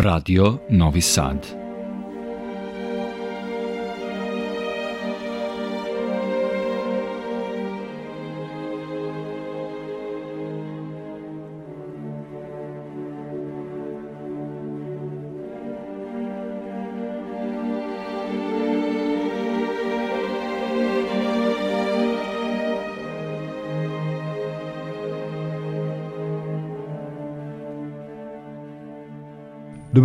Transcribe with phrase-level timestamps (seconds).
[0.00, 1.57] Radio Novi Sad.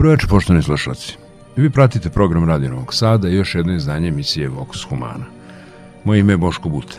[0.03, 1.13] Dobroveče, poštovani slušalci.
[1.55, 5.25] Vi pratite program Radio Novog Sada i još jedno izdanje emisije Vox Humana.
[6.03, 6.97] Moje ime je Boško Buta.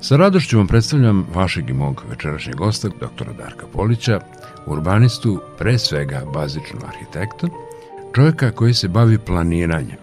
[0.00, 4.20] Sa radošću vam predstavljam vašeg i mog večerašnjeg gosta, doktora Darka Polića,
[4.66, 7.48] urbanistu, pre svega bazično arhitekta,
[8.14, 9.98] čovjeka koji se bavi planiranjem.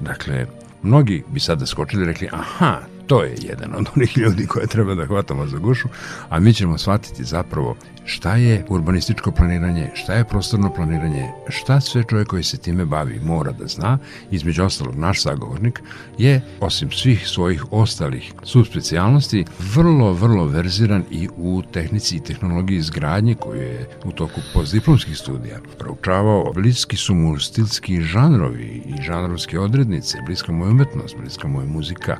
[0.00, 0.46] Dakle,
[0.82, 4.94] mnogi bi sada skočili i rekli, aha, to je jedan od onih ljudi koje treba
[4.94, 5.88] da hvatamo za gušu,
[6.28, 7.76] a mi ćemo shvatiti zapravo
[8.10, 13.20] šta je urbanističko planiranje, šta je prostorno planiranje, šta sve čovjek koji se time bavi
[13.24, 13.98] mora da zna,
[14.30, 15.82] između ostalog naš sagovornik
[16.18, 23.34] je, osim svih svojih ostalih subspecijalnosti, vrlo, vrlo verziran i u tehnici i tehnologiji izgradnje
[23.34, 26.52] koju je u toku postdiplomskih studija proučavao.
[26.52, 31.66] Bliski su mu stilski žanrovi i žanrovske odrednice, bliska mu je umetnost, bliska mu je
[31.66, 32.16] muzika,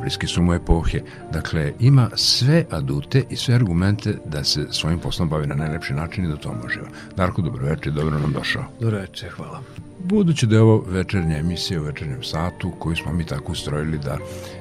[0.00, 1.00] bliski su mu epohe.
[1.32, 6.24] Dakle, ima sve adute i sve argumente da se svojim poslom bavi na najlepši način
[6.24, 6.80] i da to može.
[7.16, 8.64] Darko, dobroveče i dobro nam došao.
[8.80, 9.62] Dobroveče, hvala.
[10.04, 14.18] Budući da je ovo večernja emisija u večernjem satu koju smo mi tako ustrojili da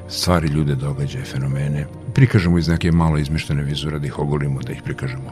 [0.09, 4.81] stvari, ljude, događaje, fenomene prikažemo iz neke malo izmeštene vizure, da ih ogolimo, da ih
[4.83, 5.31] prikažemo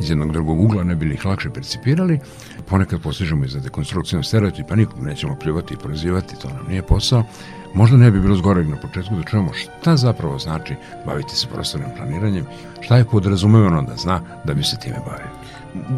[0.00, 2.18] iz jednog drugog ugla, ne bili ih lakše percipirali.
[2.66, 7.24] Ponekad postižemo i za dekonstrukcijom stereotipa, nikog nećemo pljuvati i prozivati, to nam nije posao.
[7.74, 10.74] Možda ne bi bilo zgoreg na početku da čujemo šta zapravo znači
[11.06, 12.46] baviti se prostornim planiranjem,
[12.80, 15.30] šta je podrazumevano da zna da bi se time bavio.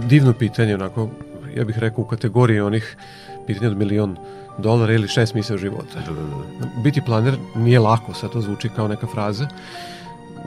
[0.07, 1.09] Divno pitanje, onako,
[1.57, 2.97] ja bih rekao u kategoriji onih
[3.47, 4.17] pitanja od milion
[4.59, 6.01] dolara ili šest smisla života.
[6.07, 6.83] Da, da, da.
[6.83, 9.49] Biti planer nije lako, sad to zvuči kao neka fraza,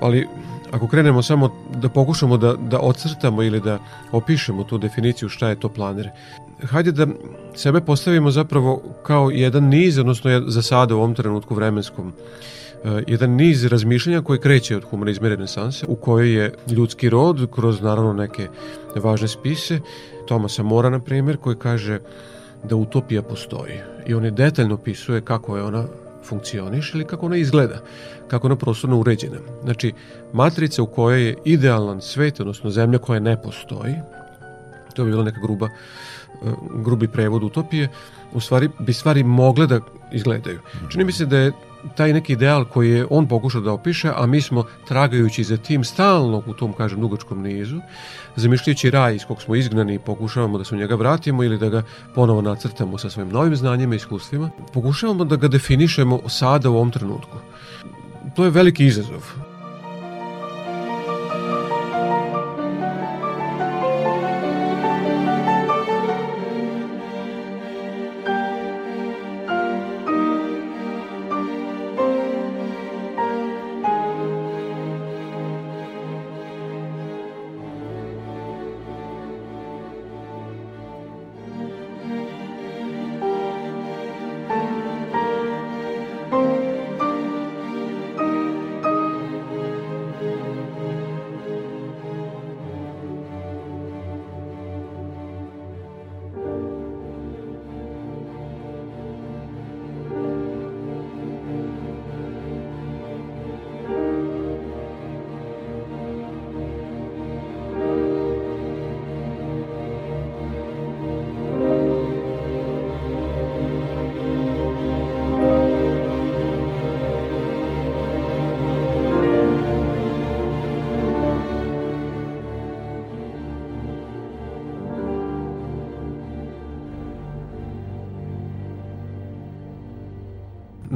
[0.01, 0.27] ali
[0.71, 3.79] ako krenemo samo da pokušamo da, da ocrtamo ili da
[4.11, 6.09] opišemo tu definiciju šta je to planer,
[6.63, 7.07] hajde da
[7.55, 12.13] sebe postavimo zapravo kao jedan niz, odnosno za sada u ovom trenutku vremenskom,
[12.83, 17.47] e, jedan niz razmišljanja koji kreće od humanizma i renesanse, u kojoj je ljudski rod,
[17.51, 18.47] kroz naravno neke
[18.95, 19.79] važne spise,
[20.27, 21.99] Tomasa Mora, na primjer, koji kaže
[22.63, 23.79] da utopija postoji.
[24.07, 25.85] I on je detaljno opisuje kako je ona
[26.23, 27.79] funkcioniš ili kako ona izgleda,
[28.27, 29.37] kako ona prostorno uređena.
[29.63, 29.93] Znači,
[30.33, 33.95] matrica u kojoj je idealan svet, odnosno zemlja koja ne postoji,
[34.93, 35.69] to bi bila neka gruba, e,
[36.75, 37.89] grubi prevod utopije,
[38.33, 39.79] u stvari bi stvari mogle da
[40.11, 40.59] izgledaju.
[40.91, 41.51] Čini mi se da je
[41.95, 45.83] taj neki ideal koji je on pokušao da opiše, a mi smo tragajući za tim
[45.83, 47.79] stalno u tom, kažem, dugačkom nizu,
[48.35, 51.83] zamišljajući raj iz kog smo izgnani, pokušavamo da se u njega vratimo ili da ga
[52.15, 56.91] ponovo nacrtamo sa svojim novim znanjima i iskustvima, pokušavamo da ga definišemo sada u ovom
[56.91, 57.37] trenutku.
[58.35, 59.42] To je veliki izazov.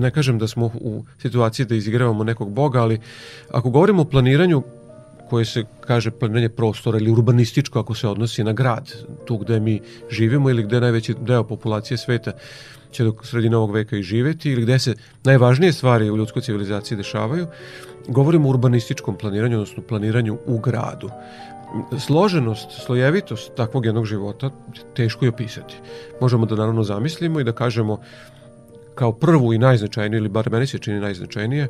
[0.07, 2.99] Ne kažem da smo u situaciji da izigravamo nekog boga, ali
[3.51, 4.63] ako govorimo o planiranju
[5.29, 8.93] koje se kaže planiranje prostora ili urbanističko ako se odnosi na grad,
[9.25, 12.31] tu gde mi živimo ili gde najveći deo populacije sveta
[12.91, 16.97] će do sredine ovog veka i živeti ili gde se najvažnije stvari u ljudskoj civilizaciji
[16.97, 17.47] dešavaju,
[18.07, 21.09] govorimo o urbanističkom planiranju, odnosno planiranju u gradu.
[21.99, 24.51] Složenost, slojevitost takvog jednog života
[24.95, 25.75] teško je opisati.
[26.21, 27.99] Možemo da naravno zamislimo i da kažemo
[28.97, 31.67] kao prvu i najznačajniju, ili bar meni se čini najznačajnije,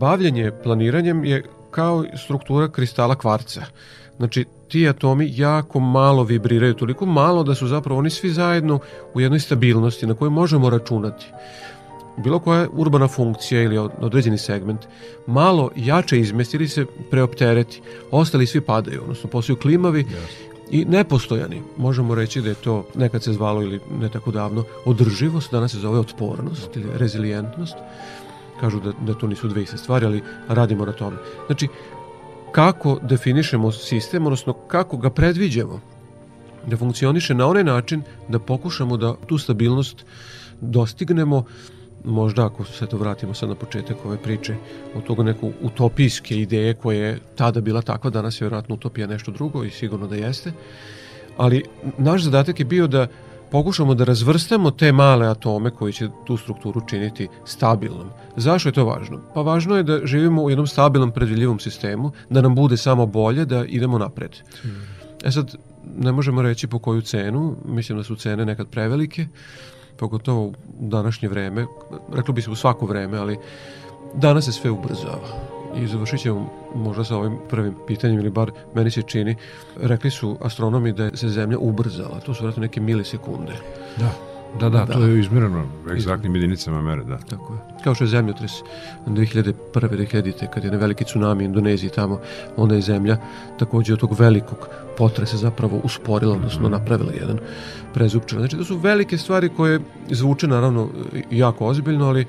[0.00, 3.62] bavljanje planiranjem je kao struktura kristala kvarca.
[4.16, 8.78] Znači, ti atomi jako malo vibriraju, toliko malo da su zapravo oni svi zajedno
[9.14, 11.26] u jednoj stabilnosti na kojoj možemo računati.
[12.16, 14.80] Bilo koja urbana funkcija ili određeni segment
[15.26, 17.80] malo jače izmesti ili se preoptereti,
[18.10, 21.62] ostali svi padaju, odnosno postaju klimavi yes i nepostojani.
[21.76, 25.78] Možemo reći da je to nekad se zvalo ili ne tako davno održivost, danas se
[25.78, 27.74] zove otpornost ili rezilijentnost.
[28.60, 31.16] Kažu da, da to nisu dve iste stvari, ali radimo na tome.
[31.46, 31.68] Znači,
[32.52, 35.80] kako definišemo sistem, odnosno kako ga predviđemo
[36.66, 40.04] da funkcioniše na onaj način da pokušamo da tu stabilnost
[40.60, 41.44] dostignemo
[42.04, 44.56] možda ako se to vratimo sad na početak ove priče
[44.94, 49.30] od toga neko utopijske ideje koje je tada bila takva, danas je vjerojatno utopija nešto
[49.30, 50.52] drugo i sigurno da jeste,
[51.36, 51.64] ali
[51.98, 53.06] naš zadatak je bio da
[53.50, 58.10] pokušamo da razvrstamo te male atome koji će tu strukturu činiti stabilnom.
[58.36, 59.20] Zašto je to važno?
[59.34, 63.44] Pa važno je da živimo u jednom stabilnom predvidljivom sistemu, da nam bude samo bolje,
[63.44, 64.36] da idemo napred.
[65.24, 65.54] E sad,
[65.96, 69.26] ne možemo reći po koju cenu, mislim da su cene nekad prevelike,
[69.96, 71.66] pogotovo u današnje vreme,
[72.12, 73.38] reklo bi se u svako vreme, ali
[74.14, 75.56] danas se sve ubrzava.
[75.76, 79.36] I završit ćemo možda sa ovim prvim pitanjem, ili bar meni se čini,
[79.76, 83.52] rekli su astronomi da se Zemlja ubrzala, to su vratno neke milisekunde.
[83.96, 84.35] Da.
[84.60, 87.18] Da, da, da, to je izmjereno egzaktnim jedinicama mere, da.
[87.18, 87.58] Tako je.
[87.84, 88.52] Kao što je zemljotres
[89.06, 89.52] 2001.
[89.72, 90.50] 2000.
[90.50, 92.20] kad je na veliki tsunami u Indoneziji tamo,
[92.56, 93.16] onda je zemlja
[93.58, 97.38] takođe od tog velikog potresa zapravo usporila, odnosno napravila jedan
[97.94, 98.38] prezupčan.
[98.38, 100.88] Znači, to su velike stvari koje zvuče naravno
[101.30, 102.26] jako ozbiljno, ali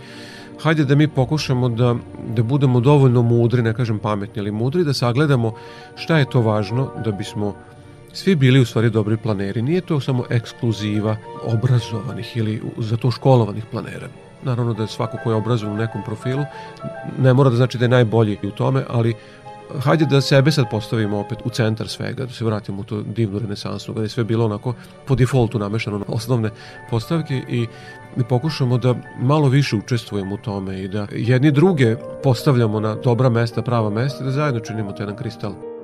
[0.62, 1.96] hajde da mi pokušamo da,
[2.36, 5.54] da budemo dovoljno mudri, ne kažem pametni, ali mudri, da sagledamo
[5.96, 7.54] šta je to važno da bismo
[8.18, 9.62] svi bili u stvari dobri planeri.
[9.62, 14.08] Nije to samo ekskluziva obrazovanih ili za to školovanih planera.
[14.44, 16.44] Naravno da je svako ko je obrazovan u nekom profilu
[17.19, 19.14] ne mora da znači da je najbolji u tome, ali
[19.80, 23.40] hajde da sebe sad postavimo opet u centar svega, da se vratimo u to divnu
[23.40, 24.74] renesansu, kada je sve bilo onako
[25.06, 26.50] po defaultu namešano na osnovne
[26.90, 27.68] postavke i
[28.16, 33.30] da pokušamo da malo više učestvujemo u tome i da jedni druge postavljamo na dobra
[33.30, 35.76] mesta, prava mesta, da zajedno činimo to jedan kristal.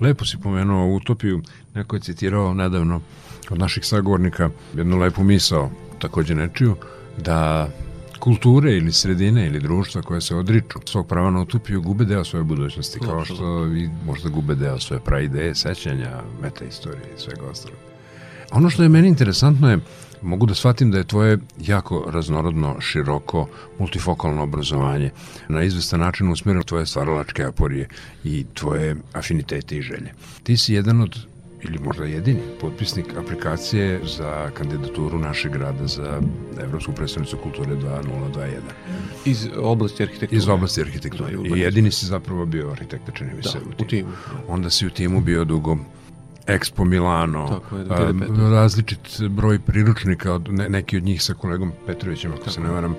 [0.00, 1.42] Lepo si pomenuo utopiju,
[1.74, 3.00] neko je citirao nedavno
[3.50, 6.76] od naših sagovornika jednu lepu misao, takođe nečiju,
[7.18, 7.68] da
[8.18, 12.44] kulture ili sredine ili društva koje se odriču svog prava na utopiju gube deo svoje
[12.44, 17.95] budućnosti, kao što i možda gube deo svoje praideje, sećanja, meta istorije i svega ostalog.
[18.52, 19.78] Ono što je meni interesantno je
[20.22, 23.48] mogu da shvatim da je tvoje jako raznorodno, široko,
[23.78, 25.10] multifokalno obrazovanje
[25.48, 27.88] na izvestan način usmjereno tvoje stvaralačke aporije
[28.24, 30.12] i tvoje afinitete i želje.
[30.42, 31.26] Ti si jedan od
[31.62, 36.22] ili možda jedini potpisnik aplikacije za kandidaturu našeg grada za
[36.62, 38.48] Evropsku predstavnicu kulture 2021.
[39.24, 40.36] Iz oblasti arhitekture.
[40.36, 41.36] Iz oblasti arhitekture.
[41.36, 43.58] Da, I jedini si zapravo bio arhitekta, čini mi da, se.
[43.78, 44.08] U timu.
[44.48, 45.76] Onda si u timu bio dugo
[46.46, 51.72] Expo Milano, Tako je, a, različit broj priručnika, od, ne, neki od njih sa kolegom
[51.86, 52.50] Petrovićem, ako Tako.
[52.50, 52.94] se ne varam,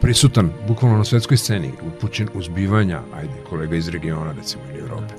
[0.00, 5.14] prisutan bukvalno na svetskoj sceni, upućen uzbivanja, ajde, kolega iz regiona, recimo, ili Evrope.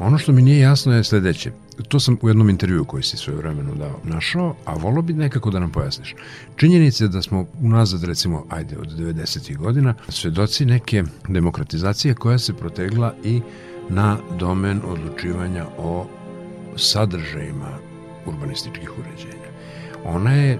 [0.00, 1.52] Ono što mi nije jasno je sledeće.
[1.88, 5.50] To sam u jednom intervju koji si svoje vremeno dao našao, a volio bi nekako
[5.50, 6.14] da nam pojasniš.
[6.56, 9.56] Činjenica je da smo unazad, recimo, ajde, od 90.
[9.56, 13.40] godina, svedoci neke demokratizacije koja se protegla i
[13.88, 16.06] na domen odlučivanja o
[16.80, 17.78] sadržajima
[18.26, 19.50] urbanističkih uređenja.
[20.04, 20.58] Ona je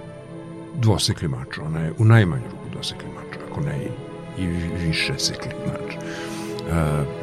[0.75, 3.77] dvosekli mač, ona je u najmanju ruku dvosekli mač, ako ne
[4.37, 4.47] i, i
[4.85, 5.93] više sekli mač.
[5.93, 5.99] E,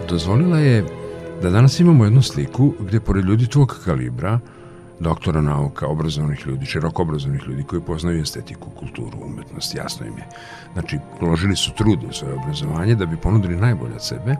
[0.09, 0.85] dozvolila je
[1.43, 4.40] da danas imamo jednu sliku gde pored ljudi tvog kalibra,
[5.00, 10.28] doktora nauka, obrazovanih ljudi, široko obrazovanih ljudi koji poznaju estetiku, kulturu, umetnost, jasno im je.
[10.73, 14.37] Znači, uložili su trud u svoje obrazovanje da bi ponudili najbolje od sebe,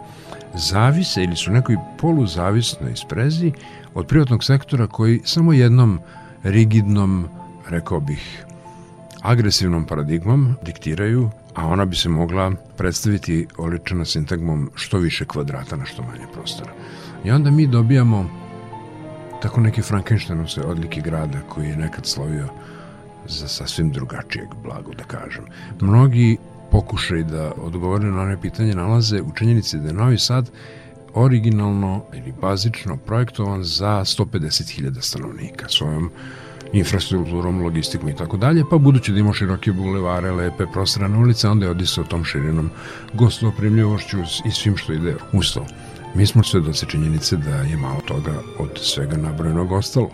[0.55, 3.53] zavise ili su nekoj poluzavisnoj sprezi
[3.95, 6.01] od privatnog sektora koji samo jednom
[6.43, 7.29] rigidnom,
[7.69, 8.45] rekao bih,
[9.23, 15.85] agresivnom paradigmom diktiraju, a ona bi se mogla predstaviti oličena sintagmom što više kvadrata na
[15.85, 16.73] što manje prostora.
[17.25, 18.48] I onda mi dobijamo
[19.43, 19.83] tako neki
[20.47, 22.49] se odliki grada koji je nekad slovio
[23.27, 25.45] za sasvim drugačijeg blago, da kažem.
[25.81, 26.37] Mnogi
[26.71, 30.51] pokušaj da odgovore na one pitanje nalaze u činjenici da je Novi Sad
[31.15, 36.11] originalno ili bazično projektovan za 150.000 stanovnika svojom
[36.73, 41.67] infrastrukturom, logistikom i tako dalje, pa budući da ima široke bulevare, lepe prostrane ulice, onda
[41.67, 42.71] je odisao tom širinom
[43.15, 45.67] gostoprimljivošću i svim što ide uz to.
[46.15, 50.11] Mi smo svedoci činjenice da je malo toga od svega nabrojenog ostalo.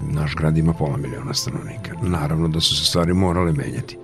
[0.00, 1.92] Naš grad ima pola miliona stanovnika.
[2.02, 4.01] Naravno da su se stvari morale menjati.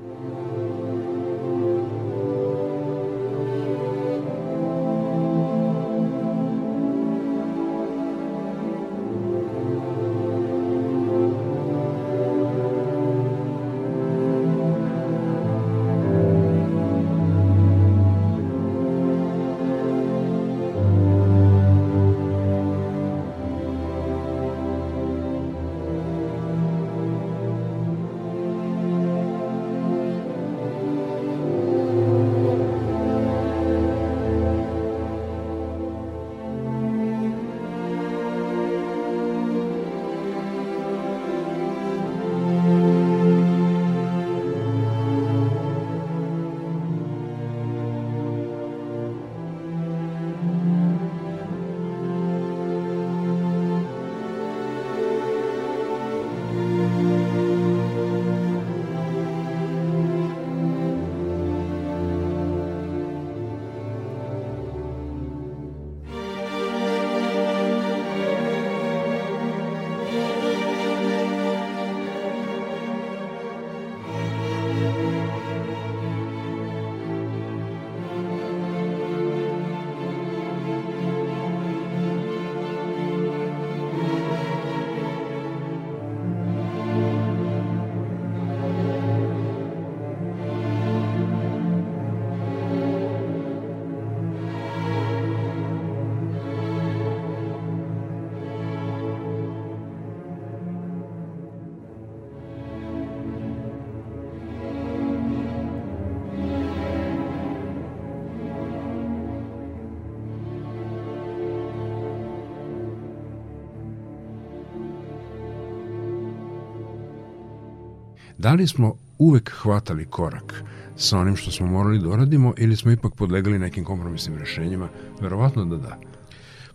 [118.39, 120.65] Da li smo uvek hvatali korak
[120.97, 124.89] sa onim što smo morali da uradimo ili smo ipak podlegali nekim kompromisnim rešenjima?
[125.21, 125.99] Verovatno da da.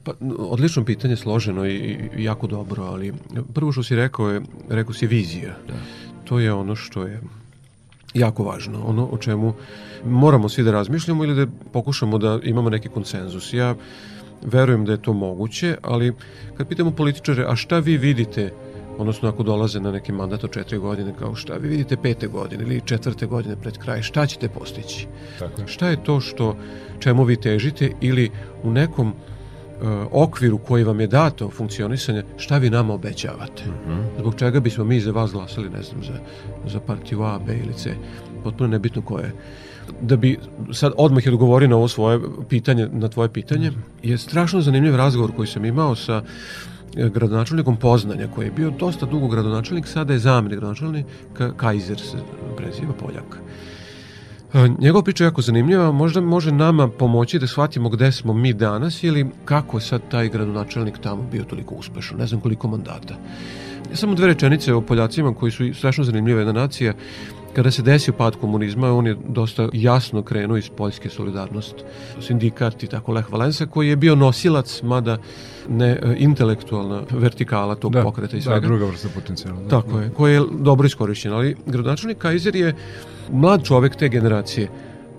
[0.03, 1.75] Pa, odlično pitanje, složeno i,
[2.17, 3.13] i jako dobro, ali
[3.53, 5.55] prvo što si rekao je, rekao si vizija.
[5.67, 5.73] Da.
[6.23, 7.21] To je ono što je
[8.13, 9.53] jako važno, ono o čemu
[10.05, 13.53] moramo svi da razmišljamo ili da pokušamo da imamo neki konsenzus.
[13.53, 13.75] Ja
[14.41, 16.13] verujem da je to moguće, ali
[16.57, 18.53] kad pitamo političare, a šta vi vidite
[18.97, 22.63] odnosno ako dolaze na neki mandat od četiri godine, kao šta vi vidite pete godine
[22.63, 25.07] ili četvrte godine pred kraj, šta ćete postići?
[25.39, 25.67] Tako je.
[25.67, 26.55] Šta je to što,
[26.99, 28.29] čemu vi težite ili
[28.63, 29.13] u nekom e,
[30.11, 33.63] okviru koji vam je dato funkcionisanje, šta vi nama obećavate?
[34.19, 36.19] Zbog čega bismo mi za vas glasali, ne znam, za,
[36.67, 37.95] za partiju A, B ili C,
[38.43, 39.33] potpuno nebitno koje je
[40.01, 40.39] da bi
[40.71, 42.19] sad odmah odgovorio na ovo svoje
[42.49, 43.71] pitanje, na tvoje pitanje,
[44.03, 46.23] je strašno zanimljiv razgovor koji sam imao sa
[46.95, 51.05] gradonačelnikom Poznanja, koji je bio dosta dugo gradonačelnik, sada je zamenik gradonačelnik,
[51.57, 52.17] Kajzer se
[52.57, 53.39] preziva Poljak.
[54.53, 58.53] E, Njegova priča je jako zanimljiva, možda može nama pomoći da shvatimo gde smo mi
[58.53, 63.15] danas ili kako sad taj gradonačelnik tamo bio toliko uspešan, ne znam koliko mandata.
[63.93, 66.93] Samo dve rečenice o Poljacima koji su strašno zanimljiva jedna nacija.
[67.55, 71.75] Kada se desio pad komunizma, on je dosta jasno krenuo iz poljske solidarnost.
[72.21, 75.17] Sindikat i tako Lech Valensa, koji je bio nosilac, mada
[75.69, 78.67] ne e, intelektualna vertikala tog Da, pokreta i da, svega.
[78.67, 79.61] druga vrsta potencijala.
[79.61, 79.69] Da.
[79.69, 82.75] Tako je, koji je dobro iskorišćen, ali gradonačelnik Kaiser je
[83.31, 84.69] mlad čovek te generacije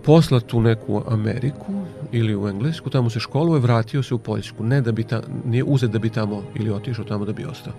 [0.05, 1.73] poslat u neku Ameriku
[2.12, 5.64] ili u Englesku, tamo se školuje, vratio se u Poljsku, ne da bi ta, nije
[5.64, 7.73] uzet da bi tamo ili otišao tamo da bi ostao,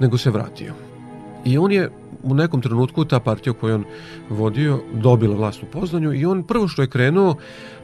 [0.00, 0.95] nego se vratio.
[1.46, 1.90] I on je
[2.22, 3.84] u nekom trenutku ta partija koju on
[4.30, 7.36] vodio dobila vlast u Poznanju i on prvo što je krenuo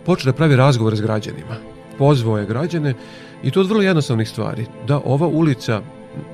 [0.04, 1.56] počeo da pravi razgovore s građanima.
[1.98, 2.94] Pozvao je građane
[3.42, 4.66] i to od vrlo jednostavnih stvari.
[4.86, 5.80] Da ova ulica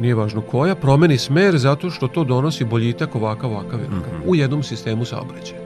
[0.00, 4.62] nije važno koja, promeni smer zato što to donosi boljitak ovakav, ovakav, ovakav u jednom
[4.62, 5.60] sistemu saobraćaja.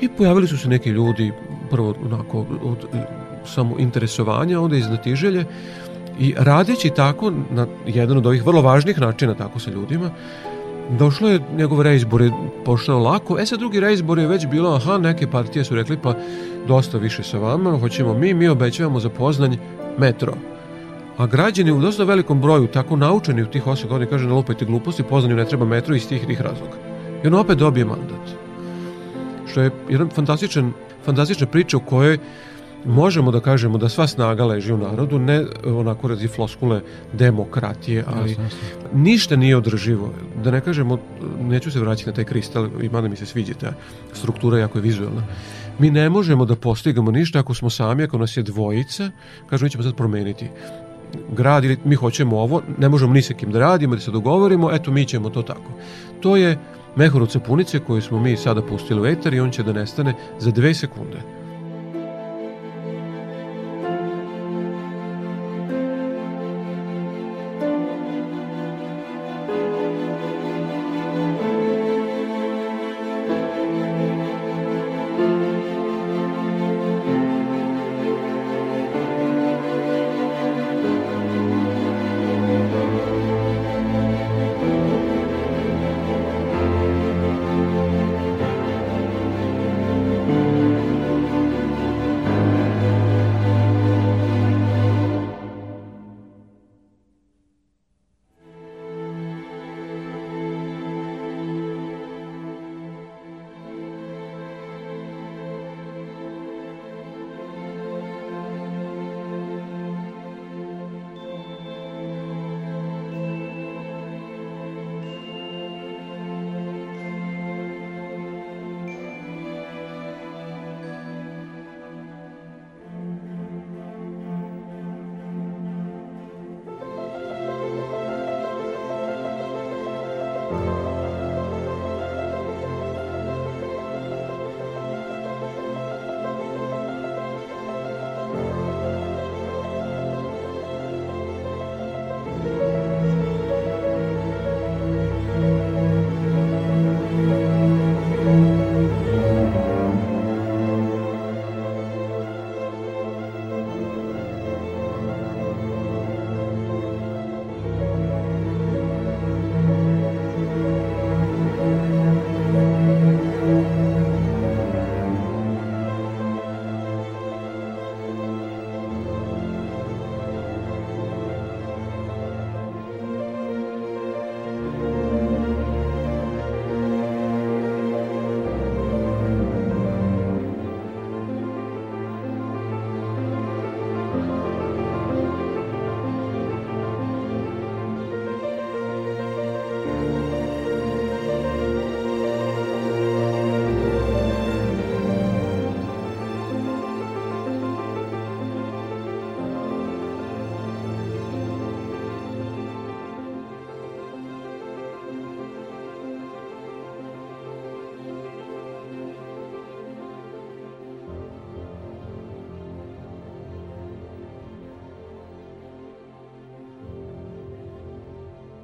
[0.00, 1.32] I pojavili su se neki ljudi,
[1.70, 3.06] prvo onako od e,
[3.44, 5.44] samo interesovanja, onda iz znatiželje,
[6.18, 10.10] i radeći tako, na jedan od ovih vrlo važnih načina tako sa ljudima,
[10.90, 12.30] došlo je, njegov reizbor je
[12.64, 16.14] pošao lako, e sad drugi reizbor je već bilo, aha, neke partije su rekli, pa
[16.68, 19.56] dosta više sa vama, hoćemo mi, mi obećavamo za Poznanj
[19.98, 20.34] metro.
[21.16, 24.64] A građani u dosta velikom broju, tako naučeni u tih 8 godina, kaže, ne lupajte
[24.64, 26.76] gluposti, Poznanju ne treba metro iz tih tih razloga.
[27.24, 28.42] I on opet dobije mandat
[29.52, 30.72] što je jedan fantastičan,
[31.04, 32.18] fantastična priča u kojoj
[32.84, 36.80] možemo da kažemo da sva snaga leži u narodu, ne onako razi floskule
[37.12, 38.58] demokratije, ali Jasno, jasno.
[38.94, 40.12] ništa nije održivo.
[40.44, 40.98] Da ne kažemo,
[41.40, 43.72] neću se vraćati na taj kristal, ima da mi se sviđa ta
[44.12, 45.22] struktura jako je vizualna.
[45.78, 49.10] Mi ne možemo da postigamo ništa ako smo sami, ako nas je dvojica,
[49.50, 50.48] kažemo mi ćemo sad promeniti
[51.32, 54.70] grad ili mi hoćemo ovo, ne možemo ni sa kim da radimo, da se dogovorimo,
[54.72, 55.72] eto mi ćemo to tako.
[56.20, 56.58] To je
[56.96, 60.14] mehur od sapunice koju smo mi sada pustili u etar i on će da nestane
[60.38, 61.41] za dve sekunde.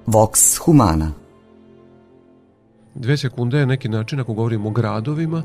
[0.08, 1.10] Vox Humana
[2.94, 5.42] Dve sekunde je neki način, ako govorimo o gradovima,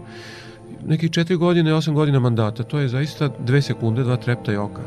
[0.86, 4.82] nekih četiri godine, osam godina mandata, to je zaista dve sekunde, dva trepta i oka.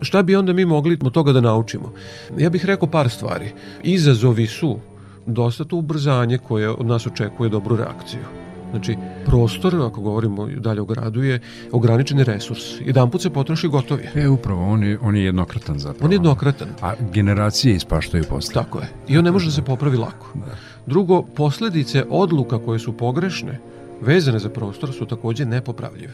[0.00, 1.92] Šta bi onda mi mogli od toga da naučimo?
[2.38, 3.52] Ja bih rekao par stvari.
[3.82, 4.78] Izazovi su
[5.26, 8.24] dosta to ubrzanje koje od nas očekuje dobru reakciju.
[8.70, 11.40] Znači, prostor, ako govorimo dalje o gradu, je
[11.72, 12.80] ograničeni resurs.
[12.80, 14.12] Jedan put se potroši gotov je.
[14.14, 16.04] E, upravo, on je, on je jednokratan zapravo.
[16.04, 16.68] On je jednokratan.
[16.80, 18.54] A generacije ispaštaju posle.
[18.54, 18.88] Tako je.
[19.08, 20.26] I on ne može da se popravi lako.
[20.34, 20.56] Da.
[20.86, 23.60] Drugo, posledice odluka koje su pogrešne,
[24.00, 26.12] vezane za prostor, su takođe nepopravljive.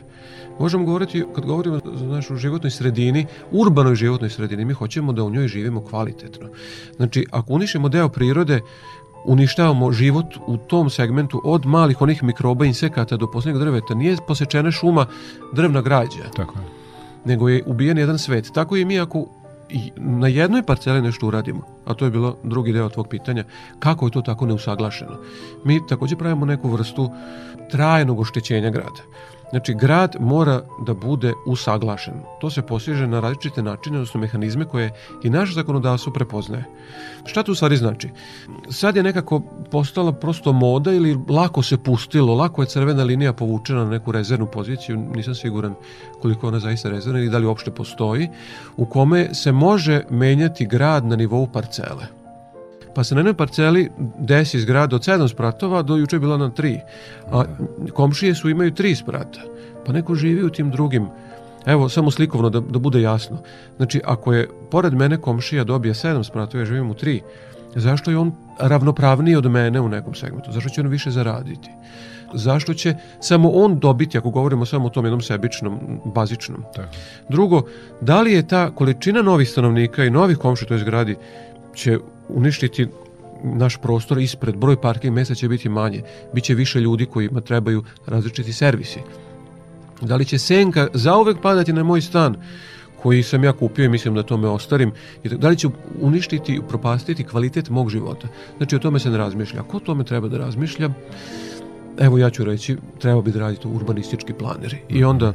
[0.59, 5.31] Možemo govoriti, kad govorimo za našu životnoj sredini, urbanoj životnoj sredini, mi hoćemo da u
[5.31, 6.49] njoj živimo kvalitetno.
[6.97, 8.61] Znači, ako unišemo deo prirode,
[9.25, 13.95] uništavamo život u tom segmentu od malih onih mikroba insekata do poslednjeg drveta.
[13.95, 15.07] Nije posečena šuma
[15.53, 16.31] drvna građa.
[16.37, 16.65] Tako je.
[17.25, 18.51] Nego je ubijen jedan svet.
[18.55, 19.27] Tako i mi ako
[19.97, 23.45] na jednoj parceli nešto uradimo, a to je bilo drugi deo tvog pitanja,
[23.79, 25.17] kako je to tako neusaglašeno?
[25.65, 27.11] Mi takođe pravimo neku vrstu
[27.71, 29.03] trajnog oštećenja grada.
[29.53, 32.15] Znači, grad mora da bude usaglašen.
[32.41, 34.91] To se postiže na različite načine, odnosno mehanizme koje
[35.23, 36.65] i naše zakonodavstvo prepoznaje.
[37.25, 38.09] Šta to u stvari znači?
[38.71, 43.85] Sad je nekako postala prosto moda ili lako se pustilo, lako je crvena linija povučena
[43.85, 45.75] na neku rezervnu poziciju, nisam siguran
[46.23, 48.29] koliko ona zaista rezervna ili da li uopšte postoji,
[48.77, 52.22] u kome se može menjati grad na nivou parcele.
[52.95, 56.51] Pa se na jednoj parceli desi zgrada od 7 spratova, do juče je bila na
[56.51, 56.79] 3.
[57.33, 57.45] A
[57.93, 59.41] komšije su imaju 3 sprata.
[59.87, 61.09] Pa neko živi u tim drugim.
[61.67, 63.39] Evo, samo slikovno da, da bude jasno.
[63.77, 67.21] Znači, ako je pored mene komšija dobija 7 spratova, ja živim u 3,
[67.75, 70.53] zašto je on ravnopravniji od mene u nekom segmentu?
[70.53, 71.71] Zašto će on više zaraditi?
[72.35, 76.65] Zašto će samo on dobiti, ako govorimo samo o tom jednom sebičnom, bazičnom?
[76.75, 76.89] Tako.
[77.29, 77.63] Drugo,
[78.01, 81.17] da li je ta količina novih stanovnika i novih komšija u toj zgradi
[81.75, 82.87] će uništiti
[83.45, 86.03] naš prostor ispred, broj parking mesta će biti manje,
[86.35, 89.01] biće više ljudi kojima trebaju različiti servisi.
[90.01, 92.37] Da li će senka zauvek padati na moj stan
[93.03, 94.93] koji sam ja kupio i mislim da to me ostarim,
[95.25, 95.69] i da li će
[96.01, 98.29] uništiti, propastiti kvalitet mog života.
[98.57, 99.63] Znači o tome se ne razmišlja.
[99.63, 100.91] Ko tome treba da razmišlja?
[101.99, 104.79] Evo ja ću reći, treba bi da raditi urbanistički planeri.
[104.89, 105.35] I onda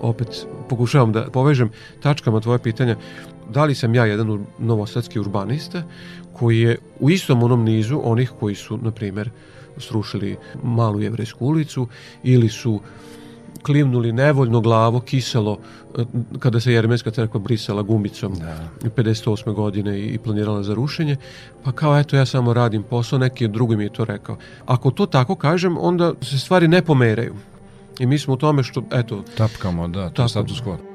[0.00, 1.70] opet pokušavam da povežem
[2.02, 2.96] tačkama tvoje pitanja
[3.50, 5.82] da li sam ja jedan novosadski urbanista
[6.32, 9.30] koji je u istom onom nizu onih koji su, na primer,
[9.76, 11.86] srušili malu jevrejsku ulicu
[12.22, 12.80] ili su
[13.62, 15.58] klimnuli nevoljno glavo, kiselo,
[15.98, 16.04] eh,
[16.38, 18.90] kada se Jermenska crkva brisala gumicom da.
[18.96, 19.52] 58.
[19.52, 21.16] godine i planirala za rušenje,
[21.64, 24.36] pa kao eto ja samo radim posao, neki drugi mi je to rekao.
[24.66, 27.34] Ako to tako kažem, onda se stvari ne pomeraju.
[28.00, 29.24] I mi smo u tome što, eto...
[29.36, 30.89] Tapkamo, da, to je status quo.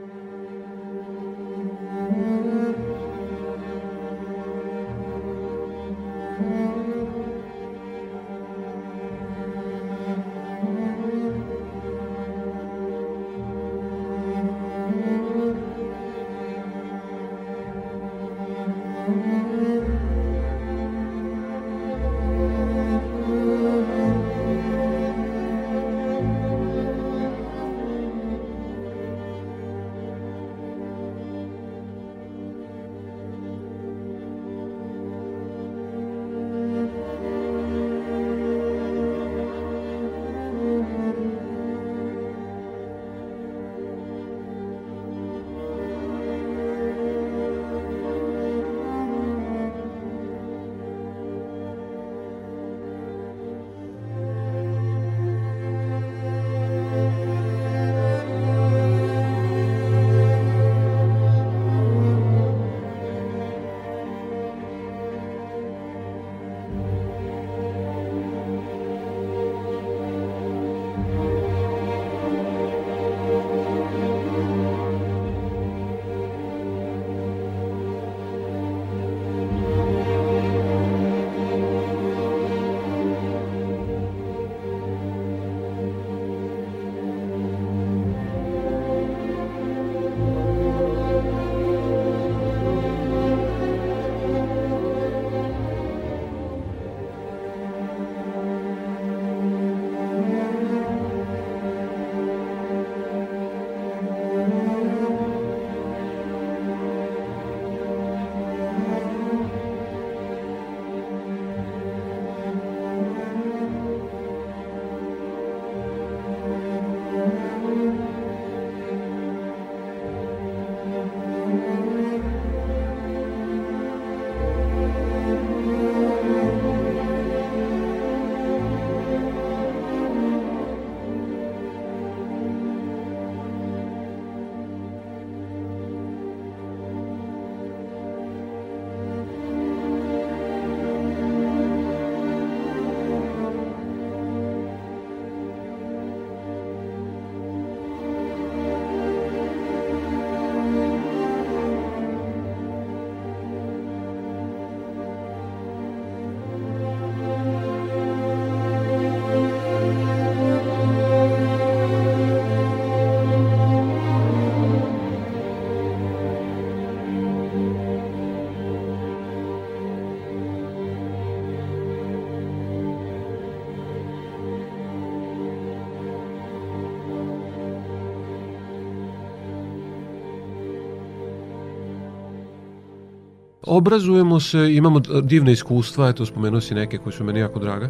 [183.65, 187.89] Obrazujemo se, imamo divne iskustva, eto spomenuo si neke koji su meni jako draga.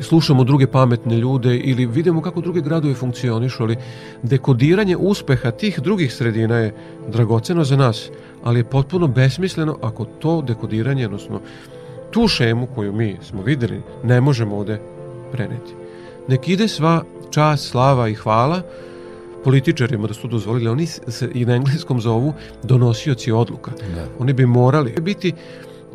[0.00, 3.76] Slušamo druge pametne ljude ili vidimo kako druge gradovi funkcionišu, ali
[4.22, 6.74] dekodiranje uspeha tih drugih sredina je
[7.08, 8.10] dragoceno za nas,
[8.42, 11.40] ali je potpuno besmisleno ako to dekodiranje, odnosno
[12.10, 14.80] tu šemu koju mi smo videli, ne možemo ovde
[15.32, 15.72] preneti.
[16.28, 18.62] Nek ide sva čast, slava i hvala
[19.44, 23.70] političarima da su dozvolili, oni se i na engleskom zovu donosioci odluka.
[23.94, 24.06] Da.
[24.18, 25.32] Oni bi morali biti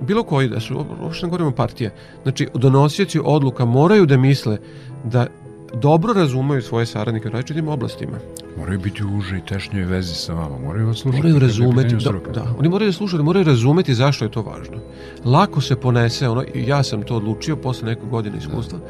[0.01, 4.58] bilo koji da su, uopšte ne govorimo partije, znači donosioci odluka moraju da misle
[5.03, 5.27] da
[5.73, 8.17] dobro razumeju svoje saradnike u različitim oblastima.
[8.58, 11.21] Moraju biti u užoj i tešnjoj vezi sa vama, moraju vas slušati.
[11.21, 14.77] Moraju razumeti, da, da, oni moraju da slušati, moraju razumeti zašto je to važno.
[15.25, 18.86] Lako se ponese, ono, ja sam to odlučio posle nekog godine iskustva, da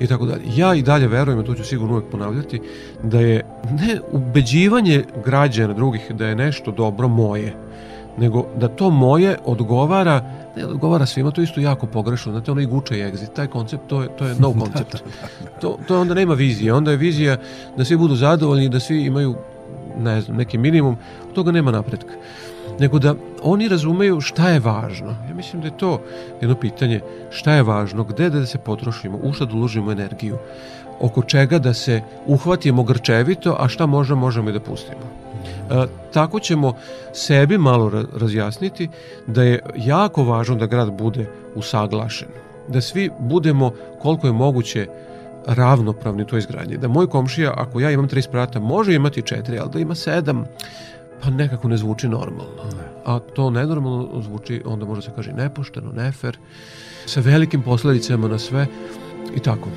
[0.00, 0.42] i tako dalje.
[0.56, 2.60] Ja i dalje verujem, a to ću sigurno uvek ponavljati,
[3.02, 7.54] da je ne ubeđivanje građana drugih da je nešto dobro moje,
[8.18, 12.32] nego da to moje odgovara ne odgovara svima, to je isto jako pogrešno.
[12.32, 14.96] Znate, ono i guče i exit, taj koncept, to je, to je no koncept.
[15.60, 17.36] To, to je onda nema vizije, onda je vizija
[17.76, 19.34] da svi budu zadovoljni, da svi imaju,
[19.98, 20.96] ne znam, neki minimum,
[21.28, 22.12] od toga nema napretka
[22.80, 25.10] nego da oni razumeju šta je važno.
[25.28, 26.00] Ja mislim da je to
[26.40, 30.38] jedno pitanje, šta je važno, gde da se potrošimo, u šta da uložimo energiju,
[31.00, 35.04] oko čega da se uhvatimo grčevito, a šta možemo, možemo i da pustimo.
[35.70, 36.74] E, tako ćemo
[37.12, 38.88] sebi malo razjasniti
[39.26, 42.28] da je jako važno da grad bude usaglašen,
[42.68, 44.86] da svi budemo koliko je moguće
[45.46, 46.76] ravnopravni u toj izgradnji.
[46.76, 50.44] Da moj komšija, ako ja imam tri sprata, može imati četiri, ali da ima sedam,
[51.22, 52.62] pa nekako ne zvuči normalno.
[53.04, 56.38] A to nenormalno zvuči, onda može se kaže nepošteno, nefer,
[57.06, 58.66] sa velikim posledicama na sve
[59.36, 59.68] i tako.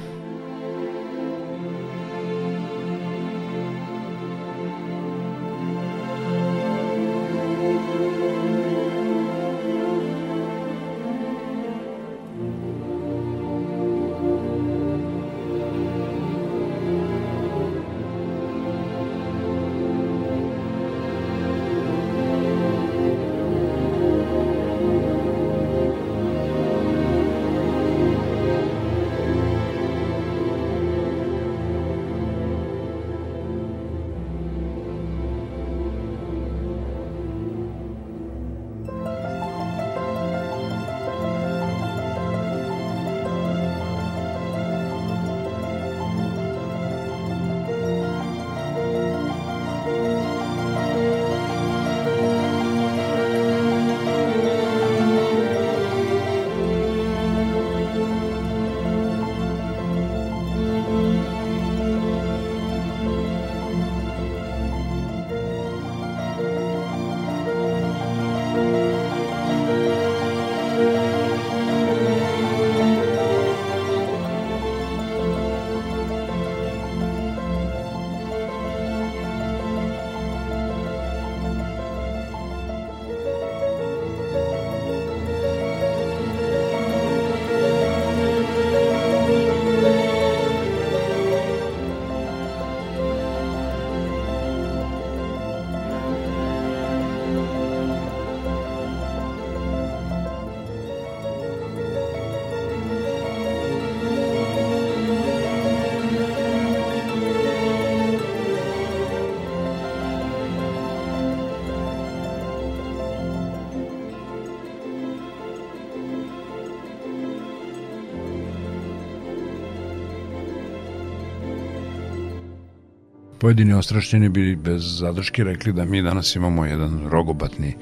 [123.43, 127.75] Pojedini ostrašćeni bi bez zadrške rekli da mi danas imamo jedan rogobatni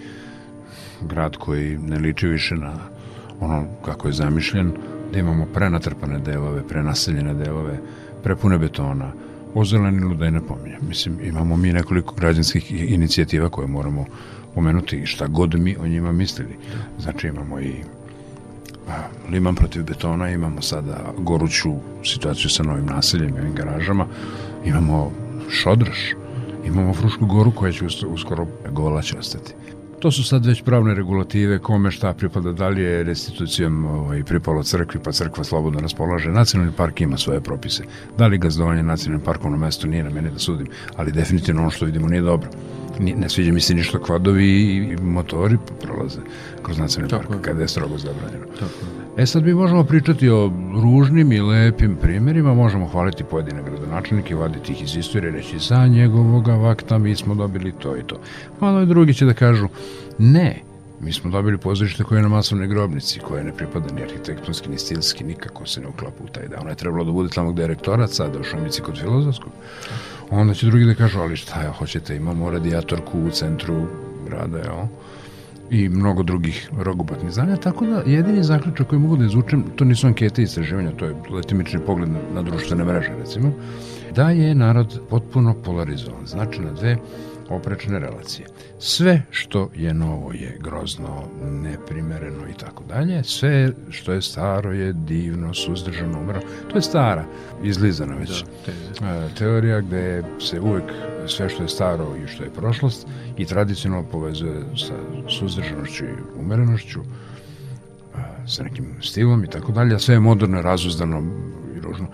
[1.02, 2.74] grad koji ne liči više na
[3.40, 4.72] ono kako je zamišljen,
[5.14, 7.80] da imamo prenatrpane delove, prenaseljene delove,
[8.24, 9.12] prepune betona,
[9.54, 10.82] ozelenilo da je ne pominjem.
[10.88, 14.06] Mislim, imamo mi nekoliko građanskih inicijativa koje moramo
[14.56, 16.58] pomenuti šta god mi o njima mislili.
[17.00, 17.74] Znači imamo i
[19.30, 24.06] liman protiv betona, imamo sada goruću situaciju sa novim naseljem i ovim garažama,
[24.66, 25.12] imamo
[25.52, 26.14] Šodraš.
[26.66, 29.54] Imamo Frušku goru koja će uskoro gola će ostati.
[30.00, 34.64] To su sad već pravne regulative, kome šta pripada, da li je restitucijom ovaj, pripalo
[34.64, 36.30] crkvi, pa crkva slobodno raspolaže.
[36.30, 37.84] Nacionalni park ima svoje propise.
[38.18, 41.72] Da li gazdovanje nacionalnim parkom na mestu nije na mene da sudim, ali definitivno ono
[41.72, 42.50] što vidimo nije dobro.
[43.02, 46.20] Ne sviđa mi se ništa kvadovi i motori prolaze
[46.64, 48.46] kroz nacionalni park, kada je strogo zabranjeno.
[48.60, 50.52] Tako E sad mi možemo pričati o
[50.84, 56.48] ružnim i lepim primjerima, možemo hvaliti pojedine gradonačelnike, vaditi ih iz istorije, reći za njegovog
[56.48, 58.20] vakta mi smo dobili to i to.
[58.60, 59.68] Malo i drugi će da kažu,
[60.18, 60.62] ne,
[61.02, 64.78] Mi smo dobili pozorište koje je na masovnoj grobnici, koje ne pripada ni arhitektonski, ni
[64.78, 66.60] stilski, nikako se ne uklapa u taj da.
[66.62, 69.52] Ono je trebalo da bude tamo gde je rektorat sada u Šumici kod filozofskog.
[70.32, 73.88] Onda će drugi da kažu, ali šta ja hoćete, imamo radijatorku u centru
[74.28, 74.86] grada, jel?
[75.70, 80.08] i mnogo drugih rogobatnih znanja, tako da jedini zaključak koji mogu da izvučem, to nisu
[80.08, 83.52] ankete istraživanja, to je letimični pogled na, na društvene mreže, recimo,
[84.16, 86.98] da je narod potpuno polarizovan, znači na dve
[87.56, 88.48] oprečne relacije.
[88.80, 93.24] Sve što je novo je grozno, neprimereno i tako dalje.
[93.24, 96.46] Sve što je staro je divno, suzdržano, umrano.
[96.70, 97.26] To je stara,
[97.64, 98.44] izlizana već
[99.00, 100.84] da, teorija gde se uvek
[101.28, 104.94] sve što je staro i što je prošlost i tradicionalno povezuje sa
[105.40, 107.00] suzdržanošću i umerenošću,
[108.48, 111.24] sa nekim stilom i tako dalje, a sve je moderno, razuzdano
[111.78, 112.08] i ružno.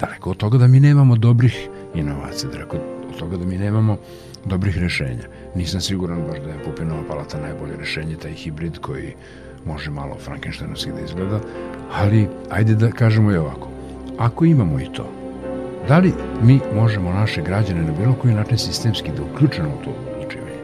[0.00, 2.76] Daleko od toga da mi nemamo dobrih inovacija, daleko
[3.08, 3.98] od toga da mi nemamo
[4.44, 5.24] dobrih rešenja.
[5.54, 9.14] Nisam siguran baš da je Pupinova palata najbolje rešenje, taj hibrid koji
[9.66, 11.40] može malo Frankensteinovski da izgleda,
[11.92, 13.68] ali ajde da kažemo i ovako.
[14.18, 15.12] Ako imamo i to,
[15.88, 19.90] da li mi možemo naše građane na bilo koji način sistemski da uključimo u to
[19.90, 20.60] odlučivanje?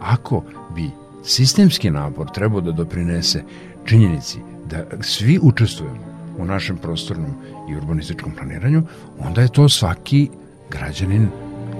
[0.00, 0.42] Ako
[0.74, 0.90] bi
[1.24, 3.42] sistemski napor trebao da doprinese
[3.84, 4.38] činjenici
[4.70, 7.30] da svi učestvujemo u našem prostornom
[7.70, 8.82] i urbanističkom planiranju,
[9.18, 10.28] onda je to svaki
[10.70, 11.28] građanin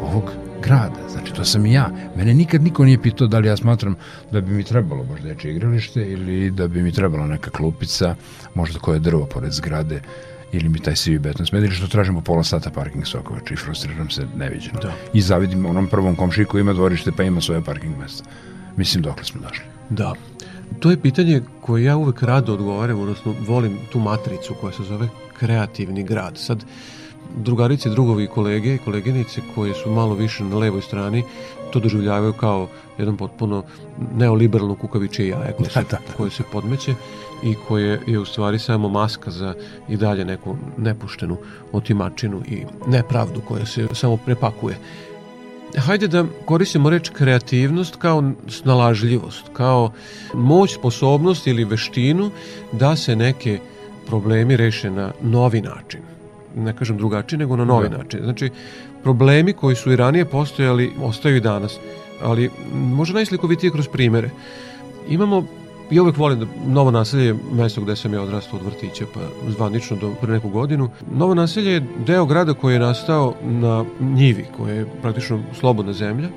[0.03, 0.33] ovog
[0.65, 1.09] grada.
[1.09, 1.91] Znači, to sam i ja.
[2.17, 3.97] Mene nikad niko nije pitao da li ja smatram
[4.33, 8.15] da bi mi trebalo baš dečje igralište ili da bi mi trebala neka klupica,
[8.55, 10.01] možda koje drvo pored zgrade
[10.53, 14.27] ili mi taj sivi beton smedi što tražimo pola sata parking sokovača i frustriram se
[14.37, 14.81] neviđeno.
[14.81, 14.93] Da.
[15.13, 18.25] I zavidim onom prvom komšiji koji ima dvorište pa ima svoje parking mesta.
[18.77, 19.65] Mislim, dokle smo došli.
[19.91, 20.15] Da.
[20.81, 25.09] To je pitanje koje ja uvek rado odgovaram, odnosno volim tu matricu koja se zove
[25.39, 26.39] kreativni grad.
[26.39, 26.69] Sad, uh,
[27.37, 31.23] drugarice, drugovi kolege i koleginice koje su malo više na levoj strani
[31.75, 32.69] to doživljavaju kao
[32.99, 33.65] jedan potpuno
[34.17, 36.15] neoliberalno kukaviče jaje koje se, da, da, da.
[36.17, 36.95] koje se podmeće
[37.43, 39.55] i koje je u stvari samo maska za
[39.89, 41.37] i dalje neku nepuštenu
[41.73, 44.79] otimačinu i nepravdu koja se samo prepakuje.
[45.79, 49.93] Hajde da koristimo reč kreativnost kao snalažljivost, kao
[50.35, 52.31] moć, sposobnost ili veštinu
[52.73, 53.59] da se neke
[54.07, 56.14] problemi reše na novi način
[56.57, 57.97] ne kažem drugačiji, nego na novi da.
[57.99, 58.21] način.
[58.23, 58.51] Znači,
[59.03, 61.79] problemi koji su i ranije postojali, ostaju i danas.
[62.23, 64.31] Ali može najslikovitije kroz primere.
[65.09, 65.45] Imamo
[65.91, 69.21] Ja uvek volim da Novo naselje je mesto gde sam ja odrastao od vrtića, pa
[69.51, 70.89] zvanično do pre neku godinu.
[71.13, 76.29] Novo naselje je deo grada koji je nastao na njivi, koja je praktično slobodna zemlja,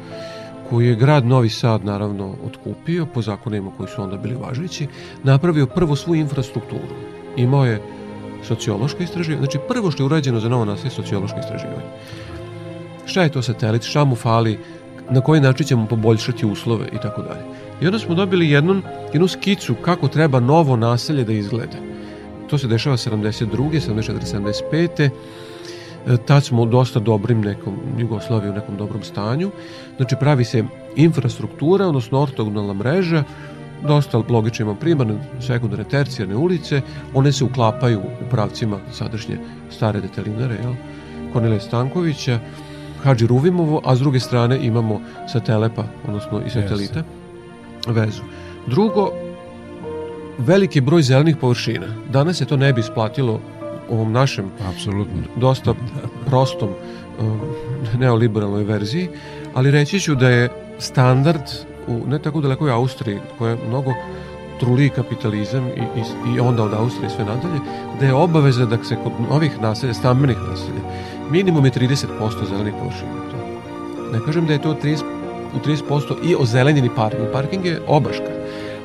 [0.69, 4.87] koji je grad Novi Sad naravno otkupio po zakonima koji su onda bili važeći,
[5.23, 6.95] napravio prvo svu infrastrukturu.
[7.37, 7.81] Imao je
[8.43, 9.41] sociološko istraživanje.
[9.41, 11.87] Znači, prvo što je urađeno za novo naselje je sociološko istraživanje.
[13.05, 14.59] Šta je to satelit, šta mu fali,
[15.09, 17.41] na koji način ćemo poboljšati uslove i tako dalje.
[17.81, 18.81] I onda smo dobili jednu,
[19.13, 21.77] jednu skicu kako treba novo naselje da izgleda.
[22.49, 23.47] To se dešava 72.
[23.89, 25.09] 74.
[26.11, 26.17] 75.
[26.25, 29.51] Tad smo dosta dobrim nekom Jugoslaviji u nekom dobrom stanju.
[29.97, 30.63] Znači pravi se
[30.95, 33.23] infrastruktura, odnosno ortogonalna mreža
[33.87, 36.81] dosta logično ima primarne, sekundarne, tercijarne ulice,
[37.13, 39.37] one se uklapaju u pravcima sadašnje
[39.69, 40.73] stare detelinare, jel?
[41.33, 42.39] Kornelija Stankovića,
[43.03, 45.01] Hadži Ruvimovo, a s druge strane imamo
[45.31, 47.03] satelepa, odnosno i satelita,
[47.85, 47.93] yes.
[47.93, 48.21] vezu.
[48.67, 49.11] Drugo,
[50.37, 51.87] veliki broj zelenih površina.
[52.09, 53.39] Danas se to ne bi isplatilo
[53.89, 55.23] ovom našem Apsolutno.
[55.35, 55.73] dosta
[56.25, 57.25] prostom uh,
[57.99, 59.09] neoliberalnoj verziji,
[59.53, 60.49] ali reći ću da je
[60.79, 61.43] standard
[61.87, 63.93] u ne tako dalekoj Austriji, koja je mnogo
[64.59, 67.59] truli kapitalizam i, i, i onda od Austrije sve nadalje,
[67.99, 70.81] da je obaveza da se kod novih naselja, stambenih naselja,
[71.31, 73.27] minimum je 30% zelenih površina.
[74.13, 75.03] Ne kažem da je to 30,
[75.55, 77.27] u 30% i ozelenjeni parking.
[77.33, 78.31] Parking je obaška.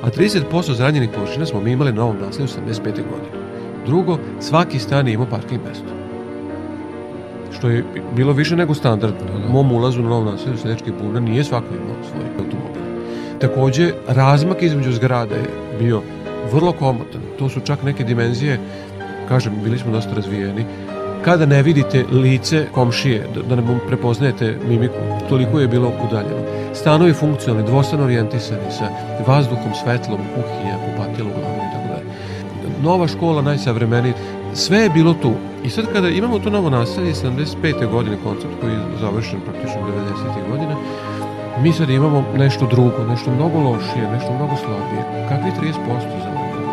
[0.02, 2.84] A 30% zelenjenih površina smo mi imali na novom naselju 85.
[2.84, 3.42] godine.
[3.86, 5.88] Drugo, svaki stan je imao parking mesto.
[7.58, 7.84] Što je
[8.16, 9.14] bilo više nego standard.
[9.48, 12.81] U mom ulazu na novom naselju Sedečki Buna nije svako imao svoj automobil.
[13.42, 16.02] Takođe, razmak između zgrada je bio
[16.52, 17.20] vrlo komotan.
[17.38, 18.58] To su čak neke dimenzije,
[19.28, 20.64] kažem, bili smo dosta razvijeni,
[21.24, 24.94] kada ne vidite lice komšije, da, da ne prepoznajete mimiku,
[25.28, 26.42] toliko je bilo udaljeno.
[26.74, 28.88] Stanovi funkcionalni, dvostano orijentisani sa
[29.26, 32.06] vazduhom, svetlom, kuhinja, kupatilo uglavnom i tako dalje.
[32.82, 34.14] Nova škola, najsavremeniji,
[34.54, 35.32] sve je bilo tu.
[35.64, 37.90] I sad kada imamo to novo naselje, 75.
[37.90, 40.50] godine koncept koji je završen praktično 90.
[40.50, 40.76] godine,
[41.60, 45.26] mi sad imamo nešto drugo, nešto mnogo lošije, nešto mnogo slabije.
[45.28, 45.74] Kakvi 30%
[46.24, 46.32] za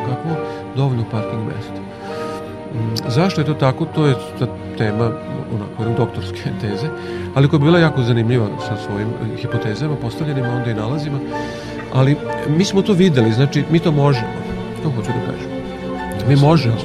[0.10, 0.32] kakvo
[0.76, 1.82] dovoljno parking mesta.
[3.08, 3.86] Zašto je to tako?
[3.86, 5.12] To je ta tema
[5.56, 6.88] onako doktorske teze,
[7.36, 9.08] ali koja je bila jako zanimljiva sa svojim
[9.38, 11.20] hipotezama, postavljenim onda i nalazima,
[11.94, 12.16] ali
[12.48, 14.28] mi smo to videli, znači mi to možemo.
[14.84, 15.50] To hoću da kažem.
[16.28, 16.76] Mi možemo.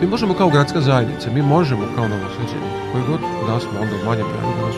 [0.00, 4.22] Mi možemo kao gradska zajednica, mi možemo kao novosađeni, koji god da smo onda manje
[4.22, 4.76] broju da nas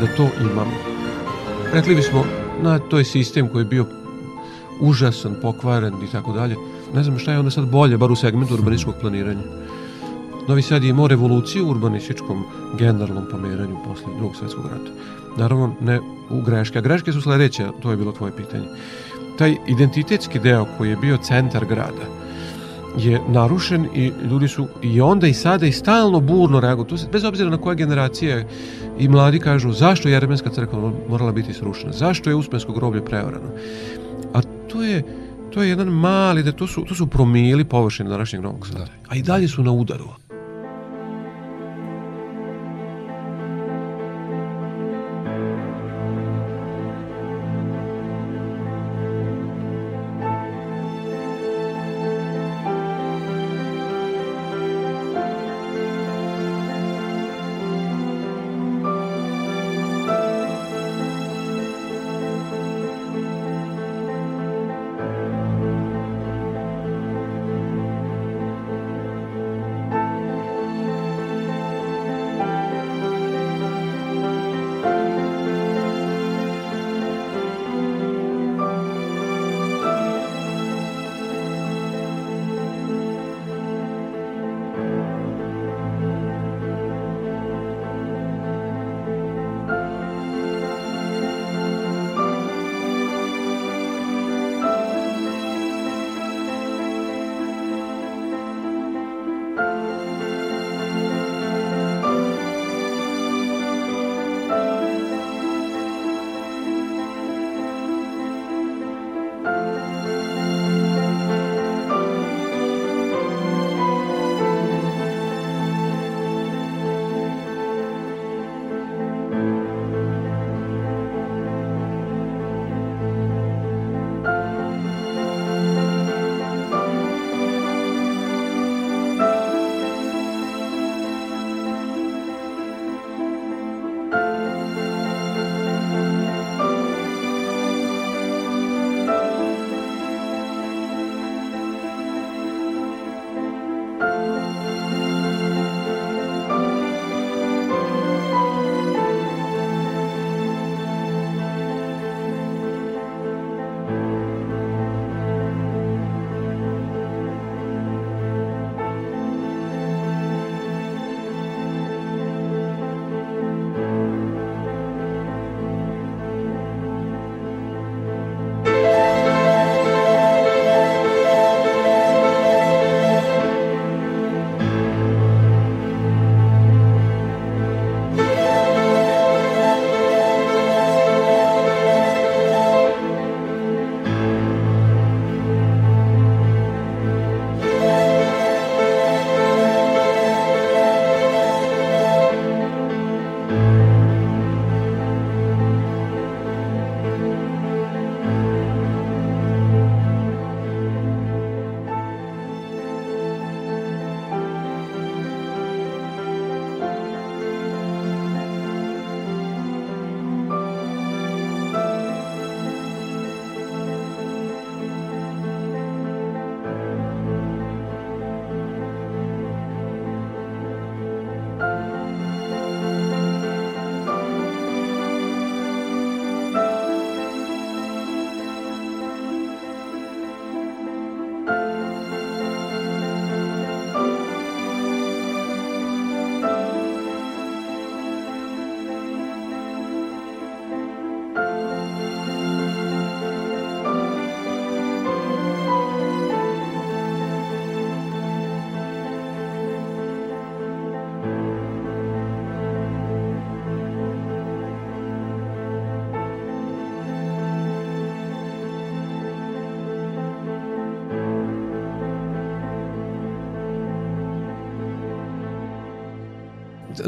[0.00, 0.97] da to imamo.
[1.72, 2.24] Rekli bismo,
[2.62, 3.86] na, to je sistem koji je bio
[4.80, 6.56] užasan, pokvaren i tako dalje.
[6.94, 9.42] Ne znam šta je onda sad bolje, bar u segmentu urbanističkog planiranja.
[10.48, 12.44] Novi Sad je imao revoluciju u urbanističkom
[12.78, 14.90] generalnom pomeranju posle drugog svetskog rata.
[15.36, 16.00] Naravno, ne
[16.30, 16.78] u greške.
[16.78, 18.64] A greške su sledeće, to je bilo tvoje pitanje.
[19.38, 22.18] Taj identitetski deo koji je bio centar grada
[22.96, 26.86] je narušen i ljudi su i onda i sada i stalno burno reaguju.
[27.12, 28.46] Bez obzira na koje generacije
[28.98, 33.50] i mladi kažu zašto je Jeremenska crkva morala biti srušena, zašto je Uspensko groblje preorano.
[34.34, 35.02] A to je
[35.50, 38.86] to je jedan mali, da to su, to su promili površine današnjeg Novog Sada.
[39.08, 40.08] A i dalje su na udaru.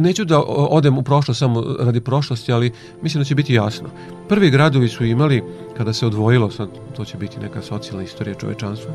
[0.01, 2.73] Neću da odem u prošlost samo radi prošlosti, ali
[3.03, 3.89] mislim da će biti jasno.
[4.29, 5.43] Prvi gradovi su imali,
[5.77, 8.93] kada se odvojilo, sad to će biti neka socijalna istorija čovečanstva,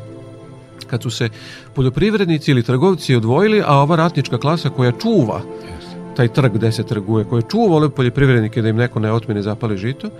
[0.86, 1.28] kad su se
[1.74, 5.40] poljoprivrednici ili trgovci odvojili, a ova ratnička klasa koja čuva
[6.16, 9.76] taj trg gde se trguje, koja čuva ove poljoprivrednike da im neko ne otmene zapali
[9.76, 10.10] žito,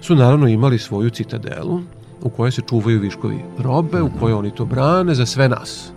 [0.00, 1.80] su naravno imali svoju citadelu
[2.22, 5.92] u kojoj se čuvaju viškovi robe, u kojoj oni to brane za sve nas.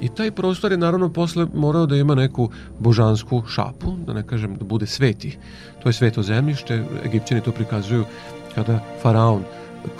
[0.00, 4.56] I taj prostor je naravno posle morao da ima neku božansku šapu, da ne kažem
[4.56, 5.38] da bude sveti.
[5.82, 8.04] To je sveto zemljište, Egipćani to prikazuju
[8.54, 9.42] kada faraon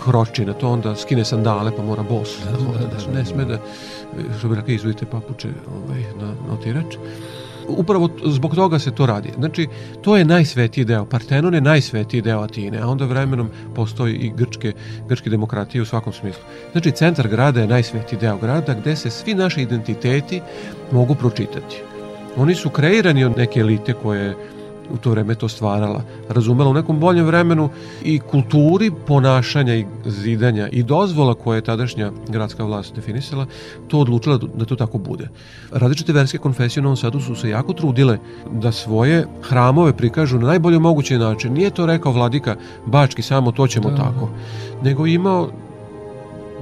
[0.05, 2.38] kroči na to, onda skine sandale pa mora bos.
[2.44, 3.59] Da, da, da, da ne sme da,
[4.38, 6.96] što bi rekao, izvodite papuče ovaj, na, na otirač
[7.69, 9.29] upravo zbog toga se to radi.
[9.39, 9.69] Znači,
[10.03, 11.05] to je najsvetiji deo.
[11.05, 14.73] Partenon je najsvetiji deo Atine, a onda vremenom postoji i grčke,
[15.09, 16.43] grčke demokratije u svakom smislu.
[16.73, 20.41] Znači, centar grada je najsvetiji deo grada gde se svi naši identiteti
[20.93, 21.77] mogu pročitati.
[22.37, 24.37] Oni su kreirani od neke elite koje
[24.91, 27.68] u to vreme to stvarala, razumela u nekom boljem vremenu
[28.03, 33.47] i kulturi ponašanja i zidanja i dozvola koje je tadašnja gradska vlast definisala,
[33.89, 35.28] to odlučila da to tako bude.
[35.72, 38.18] Različite verske konfesije u Novom Sadu su se jako trudile
[38.53, 41.53] da svoje hramove prikažu na najbolji mogući način.
[41.53, 43.97] Nije to rekao vladika Bački, samo to ćemo da.
[43.97, 44.30] tako,
[44.82, 45.49] nego imao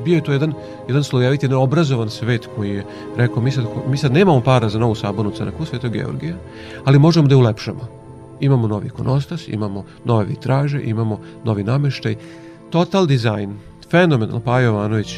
[0.04, 0.52] bio je to jedan,
[0.88, 2.84] jedan slojevit, jedan obrazovan svet koji je
[3.16, 6.36] rekao mi sad, mi sad nemamo para za novu sabonu crkvu Svetog Georgija,
[6.84, 8.05] ali možemo da je ulepšamo.
[8.40, 12.16] Imamo novi ikonostas, imamo nove vitraže, imamo novi nameštaj.
[12.70, 13.52] Total design,
[13.90, 15.16] fenomenal Pajo Jovanović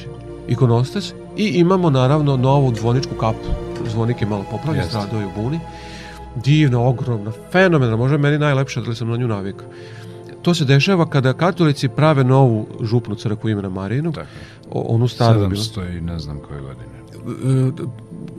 [0.48, 3.48] ikonostas i imamo naravno novu zvoničku kapu.
[3.90, 5.60] Zvonik je malo popravljen, stradao je u buni.
[6.44, 9.66] Divna, ogromna, fenomenalna, možda meni najlepša da li sam na nju navikao.
[10.42, 14.28] To se dešava kada katolici prave novu župnu crkvu imena Marijinu, Tako.
[14.70, 15.40] onu staru.
[15.40, 16.98] 700 i ne znam koje godine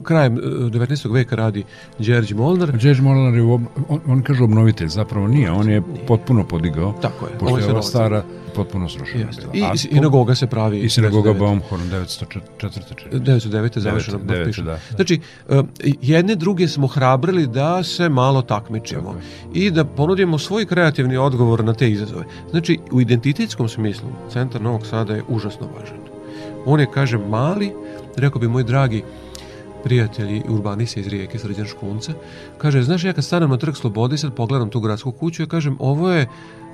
[0.04, 1.06] krajem 19.
[1.06, 1.64] E, veka radi
[2.00, 2.72] Đerđi Molnar.
[2.72, 3.68] Đerđi Molnar je, on,
[4.08, 6.94] on kaže obnovitelj, zapravo nije, on je potpuno podigao.
[7.02, 7.38] Tako je.
[7.40, 8.24] Pošto je ova stara
[8.56, 9.30] potpuno srušena.
[9.54, 10.80] I, I sinagoga se pravi.
[10.80, 12.40] I sinagoga Baumhorn 904.
[13.12, 13.80] 909.
[13.80, 14.20] završeno.
[14.20, 14.80] 9, da.
[14.96, 15.20] Znači,
[15.50, 15.62] e,
[16.02, 19.16] jedne druge smo hrabrili da se malo takmičimo
[19.54, 22.26] i da ponudimo svoj kreativni odgovor na te izazove.
[22.52, 25.98] Znači, u identitetskom smislu, centar Novog Sada je užasno važan.
[26.66, 27.72] On je, kažem, mali,
[28.16, 29.04] rekao bi moj dragi
[29.84, 32.14] prijatelji urbanista iz Rijeke, Srđan Škunca,
[32.58, 35.48] kaže, znaš, ja kad stanem na trg Slobode i sad pogledam tu gradsku kuću, ja
[35.48, 36.28] kažem, ovo je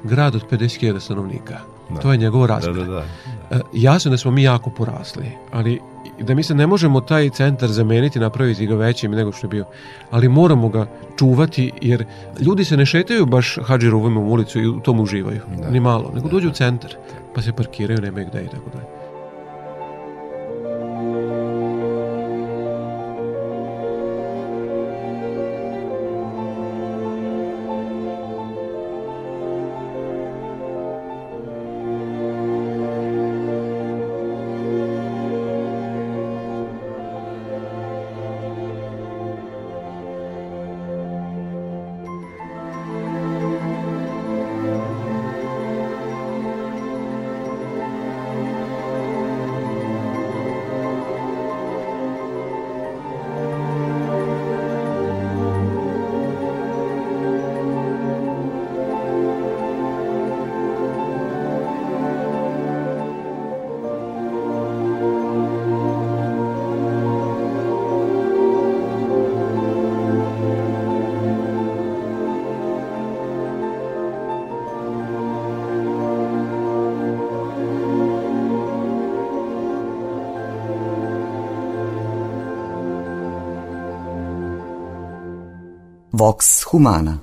[0.03, 1.59] grad od 50.000 stanovnika.
[1.89, 1.99] Da.
[1.99, 2.75] To je njegov razmer.
[2.75, 3.05] Da, da, da.
[3.51, 5.79] E, jasno da smo mi jako porasli, ali
[6.19, 9.65] da mi se ne možemo taj centar zameniti, napraviti ga većim nego što je bio,
[10.11, 10.87] ali moramo ga
[11.19, 12.05] čuvati, jer
[12.39, 15.69] ljudi se ne šetaju baš Hadži u ulicu i u tom uživaju, da.
[15.69, 16.95] ni malo, nego da, dođu u centar,
[17.35, 19.04] pa se parkiraju, nemaju gde i tako dalje.
[86.65, 87.19] Humana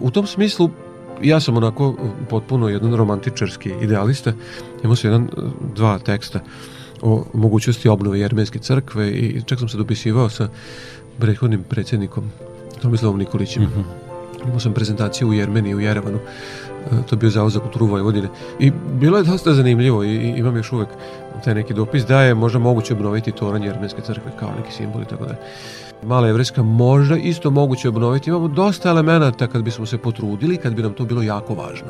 [0.00, 0.70] u tom smislu
[1.22, 1.94] ja sam onako
[2.30, 4.32] potpuno jedan romantičarski idealista.
[4.84, 5.28] Imao sam jedan,
[5.74, 6.40] dva teksta
[7.02, 10.48] o mogućnosti obnove Jermenske crkve i čak sam se dopisivao sa
[11.18, 12.30] prethodnim predsjednikom
[12.82, 13.62] Tomislavom Nikolićem.
[13.62, 14.01] Mm -hmm.
[14.46, 16.18] Imao sam prezentaciju u Jermeniji, u Jerevanu.
[16.18, 18.28] E, to je bio zavod za kulturu Vojvodine.
[18.58, 20.88] I bilo je dosta zanimljivo i imam još uvek
[21.44, 25.04] taj neki dopis da je možda moguće obnoviti toranj Jermenske crkve kao neki simbol i
[25.04, 25.34] tako da
[26.02, 28.30] mala evreska možda isto moguće obnoviti.
[28.30, 31.88] Imamo dosta elemenata kad bismo se potrudili, kad bi nam to bilo jako važno.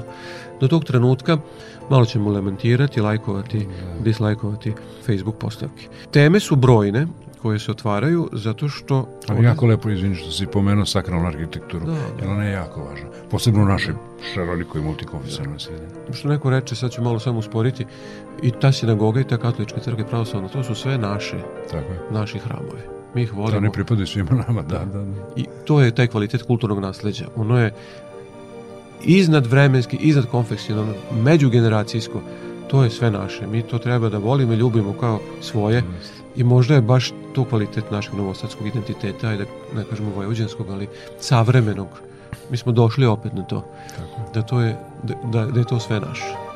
[0.60, 1.38] Do tog trenutka
[1.90, 3.66] malo ćemo lamentirati, lajkovati,
[4.04, 4.72] dislajkovati
[5.06, 5.88] Facebook postavke.
[6.10, 7.06] Teme su brojne,
[7.42, 9.08] koje se otvaraju zato što...
[9.28, 11.98] Ali jako lepo, izvini što si pomenuo sakralnu arhitekturu, da, da.
[12.20, 13.08] jer ona je jako važna.
[13.30, 13.94] Posebno u našoj
[14.34, 15.64] šarolikoj multikonfesionalnoj da.
[15.64, 15.88] sredini.
[16.12, 17.86] Što neko reče, sad ću malo samo usporiti,
[18.42, 21.36] i ta sinagoga i ta katolička crkva pravoslavna, to su sve naše,
[21.70, 22.00] Tako je.
[22.10, 22.82] naši hramovi.
[23.14, 23.60] Mi ih volimo.
[23.60, 25.26] Da ne pripadaju svima nama, da, da, da.
[25.36, 27.24] I to je taj kvalitet kulturnog nasleđa.
[27.36, 27.74] Ono je
[29.04, 32.20] iznad vremenski, iznad konfeksionalno, međugeneracijsko,
[32.68, 33.46] to je sve naše.
[33.46, 35.82] Mi to treba da volimo i ljubimo kao svoje
[36.36, 40.88] i možda je baš to kvalitet našeg novosadskog identiteta, ajde da ne kažemo vojvođanskog, ali
[41.20, 41.88] savremenog.
[42.50, 43.64] Mi smo došli opet na to.
[43.96, 44.32] Tako.
[44.34, 46.51] Da, to je, da, da, da je to sve naše.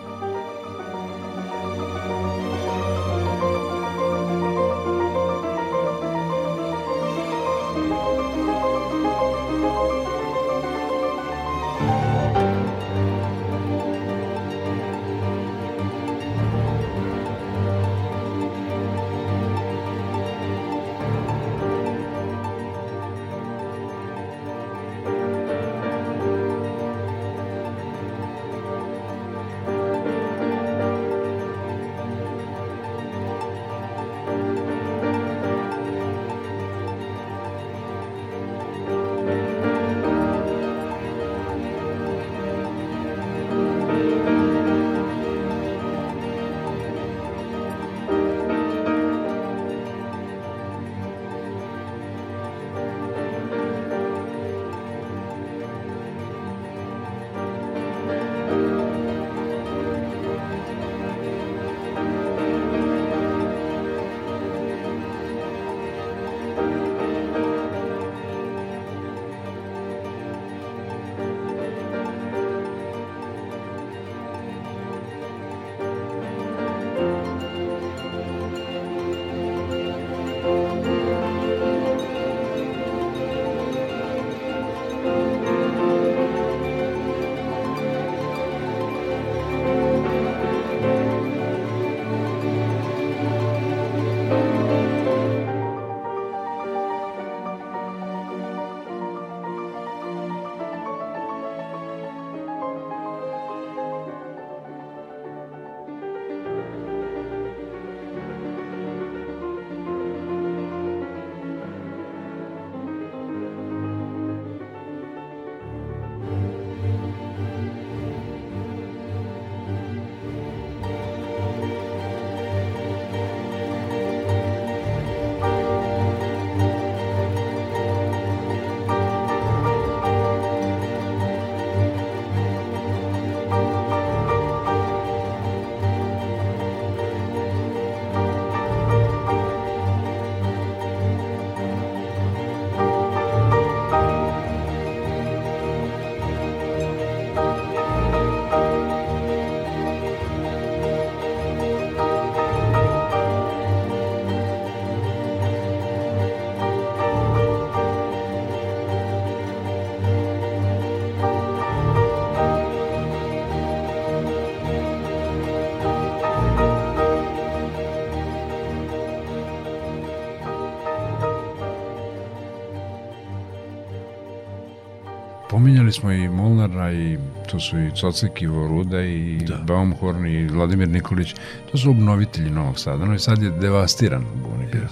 [175.97, 177.19] Smo i Molnara i
[177.51, 179.57] to su i Cocek i Voruda i da.
[179.57, 181.35] Baumhorn i Vladimir Nikolić.
[181.71, 183.05] To su obnovitelji Novog Sada.
[183.05, 184.89] No i sad je devastiran Buni bio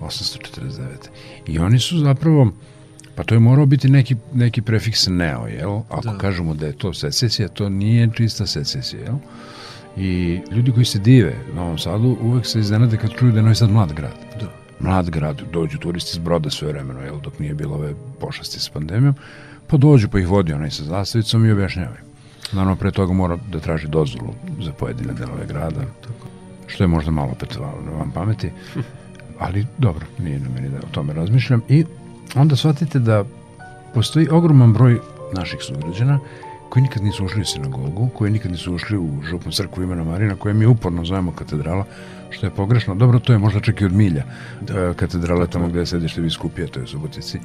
[0.00, 0.80] 849.
[1.46, 2.52] I oni su zapravo
[3.14, 5.80] Pa to je morao biti neki, neki prefiks neo, jel?
[5.88, 6.18] Ako da.
[6.18, 9.16] kažemo da je to secesija, to nije čista secesija, jel?
[9.96, 13.54] I ljudi koji se dive Novom Sadu uvek se iznenade kad čuju da je Novi
[13.54, 14.14] Sad mlad grad.
[14.40, 14.46] Da.
[14.80, 17.20] Mlad grad, dođu turisti iz broda sve vremeno, jel?
[17.20, 19.14] Dok nije bilo ove pošasti s pandemijom.
[19.70, 22.00] Pa dođu pa ih vodi onaj sa zastavicom i objašnjavaju.
[22.52, 26.26] Naravno, pre toga mora da traži dozvolu za pojedine delove grada, tako.
[26.66, 27.58] što je možda malo opet
[27.98, 28.50] vam pameti,
[29.44, 31.62] ali dobro, nije na meni da o tome razmišljam.
[31.68, 31.84] I
[32.34, 33.24] onda shvatite da
[33.94, 34.98] postoji ogroman broj
[35.32, 36.18] naših sugrađana
[36.68, 40.36] koji nikad nisu ušli u sinagogu, koji nikad nisu ušli u župnu crkvu imena Marina,
[40.36, 41.84] koje mi uporno zovemo katedrala,
[42.30, 42.94] što je pogrešno.
[42.94, 44.24] Dobro, to je možda čak i od milja
[44.60, 44.94] da.
[44.94, 47.38] katedrala tamo gde sedište biskupije, to je u Subotici,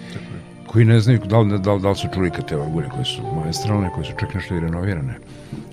[0.67, 3.21] koji ne znaju da li, da li, da li su čuli te orgulje koje su
[3.35, 5.17] maestralne, koje su čak nešto i renovirane.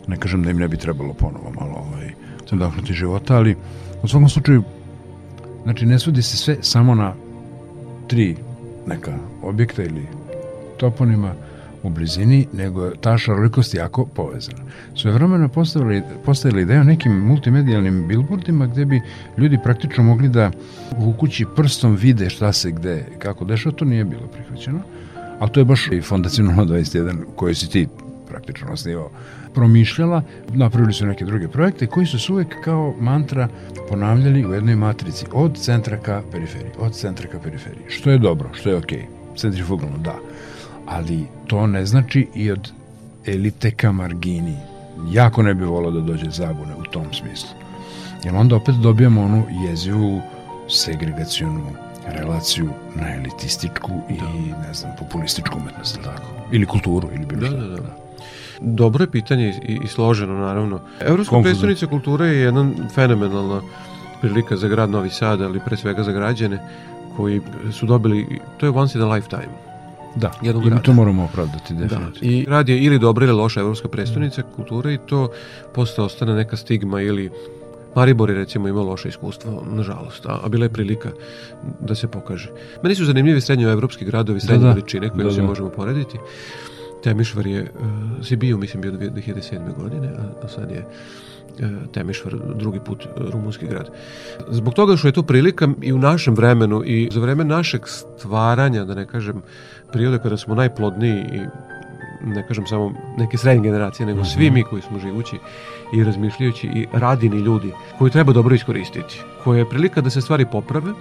[0.07, 2.12] Ne kažem da im ne bi trebalo ponovo malo ovaj,
[2.53, 3.57] odahnuti života, ali
[4.03, 4.62] u svakom slučaju
[5.62, 7.14] znači ne svodi se sve samo na
[8.09, 8.36] tri
[8.86, 9.12] neka
[9.43, 10.07] objekta ili
[10.76, 11.34] toponima
[11.83, 14.62] u blizini, nego je ta šarolikost jako povezana.
[14.97, 19.01] Sve vremena postavili, ideju nekim multimedijalnim billboardima gde bi
[19.39, 20.51] ljudi praktično mogli da
[20.99, 24.80] vukući prstom vide šta se gde, kako dešava, to nije bilo prihvaćeno.
[25.39, 27.89] Ali to je baš i Fondacija 021 koji si ti
[28.28, 29.11] praktično osnivao
[29.55, 30.22] promišljala,
[30.55, 33.49] napravili su neke druge projekte koji su se uvek kao mantra
[33.89, 38.49] ponavljali u jednoj matrici od centra ka periferiji, od centra ka periferiji, što je dobro,
[38.53, 39.41] što je okej, okay.
[39.41, 40.14] centrifugalno da,
[40.87, 42.72] ali to ne znači i od
[43.26, 44.57] elite ka margini.
[45.11, 47.51] Jako ne bi volao da dođe zabune u tom smislu.
[48.24, 50.20] Jer onda opet dobijamo onu jezivu
[50.68, 51.66] segregacijonu
[52.07, 54.14] relaciju na elitističku da.
[54.14, 56.26] i, ne znam, populističku umetnost, tako?
[56.53, 57.57] Ili kulturu, ili bilo da, što.
[57.57, 57.97] Da, da, da.
[58.61, 60.80] Dobro je pitanje i, i složeno, naravno.
[61.01, 63.61] Evropska predstavnica kulture je jedna fenomenalna
[64.20, 66.59] prilika za grad Novi Sad, ali pre svega za građane
[67.16, 67.41] koji
[67.72, 69.72] su dobili, to je once in a lifetime.
[70.17, 72.21] Da, jednog i mi to moramo opravdati da, definitivno.
[72.21, 72.27] Da.
[72.27, 75.29] I rad je ili dobra ili loša evropska predstavnica kulture i to
[75.75, 77.31] posle ostane neka stigma ili
[77.95, 81.11] Maribor je recimo imao loše iskustvo, nažalost, a, a bila je prilika
[81.81, 82.51] da se pokaže.
[82.83, 84.75] Meni su zanimljivi srednjoevropski gradovi, srednje da, da.
[84.75, 85.47] veličine koje da, se da.
[85.47, 86.19] možemo porediti.
[87.03, 89.75] Temišvar je, uh, si bio, mislim, bio 2007.
[89.83, 90.87] godine, a, a sad je
[91.61, 93.91] uh, Temišvar drugi put uh, rumunski grad.
[94.49, 98.85] Zbog toga što je to prilika i u našem vremenu i za vreme našeg stvaranja,
[98.85, 99.43] da ne kažem,
[99.93, 101.40] prirode kada smo najplodniji i
[102.24, 104.55] ne kažem samo neke srednje generacije, nego svi mhm.
[104.55, 105.36] mi koji smo živući
[105.93, 110.47] i razmišljajući i radini ljudi koji treba dobro iskoristiti, koja je prilika da se stvari
[110.47, 110.93] poprave,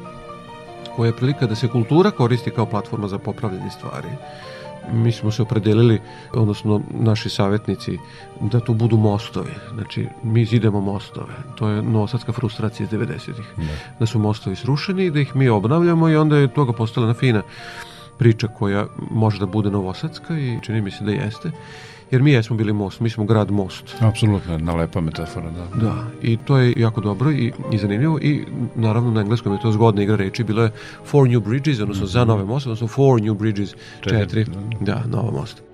[0.96, 4.10] koja je prilika da se kultura koristi kao platforma za popravljanje stvari,
[4.94, 6.02] mi smo se opredelili,
[6.34, 7.98] odnosno naši savjetnici,
[8.42, 9.52] da tu budu mostovi.
[9.74, 11.34] Znači, mi zidemo mostove.
[11.56, 13.46] To je novosadska frustracija iz 90-ih.
[13.58, 13.64] Da.
[14.00, 17.14] da su mostovi srušeni i da ih mi obnavljamo i onda je toga postala na
[17.14, 17.42] fina
[18.22, 21.52] priča koja može da bude novosadska i čini mi se da jeste
[22.12, 23.96] jer mi jesmo bili most, mi smo grad most.
[24.00, 25.66] Apsolutno, jedna lepa metafora, da.
[25.82, 28.46] Da, i to je jako dobro i, i zanimljivo i
[28.76, 30.72] naravno na engleskom je to zgodna igra reči, bilo je
[31.06, 32.12] four new bridges, odnosno mm -hmm.
[32.12, 34.46] za nove moste, odnosno four new bridges, četiri, četiri
[34.80, 35.71] da, da nova mosta.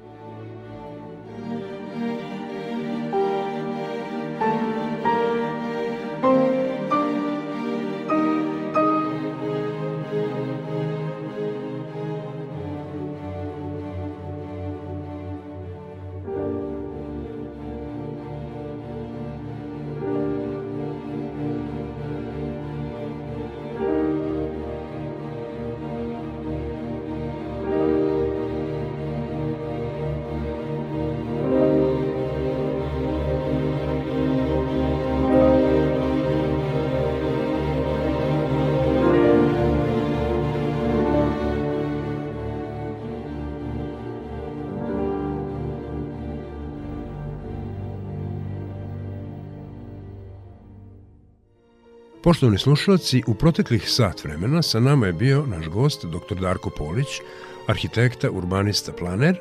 [52.27, 56.35] Poštovni slušalci, u proteklih sat vremena sa nama je bio naš gost, dr.
[56.35, 57.07] Darko Polić,
[57.67, 59.37] arhitekta, urbanista, planer,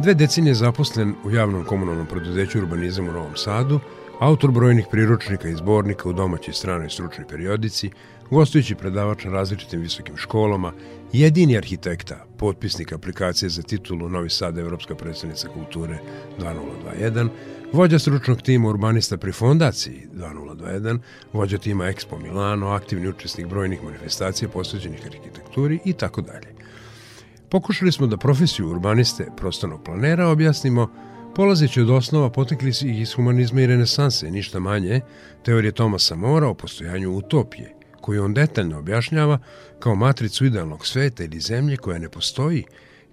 [0.00, 3.80] dve decenije zaposlen u javnom komunalnom preduzeću Urbanizam u Novom Sadu,
[4.18, 7.90] autor brojnih priručnika i zbornika u domaćoj stranoj stručnoj periodici,
[8.30, 10.72] gostujući predavač na različitim visokim školama,
[11.12, 15.98] jedini arhitekta, potpisnik aplikacije za titulu Novi Sad Evropska predstavnica kulture
[16.38, 17.28] 2021,
[17.72, 20.98] vođa stručnog tima urbanista pri fondaciji 2021,
[21.32, 26.48] vođa tima Expo Milano, aktivni učesnik brojnih manifestacija posveđenih arhitekturi i tako dalje.
[27.48, 30.88] Pokušali smo da profesiju urbaniste prostornog planera objasnimo
[31.38, 35.00] Polazeći od osnova potekli si iz humanizma i renesanse, ništa manje,
[35.44, 39.38] teorije Tomasa Mora o postojanju utopije, koju on detaljno objašnjava
[39.78, 42.64] kao matricu idealnog sveta ili zemlje koja ne postoji,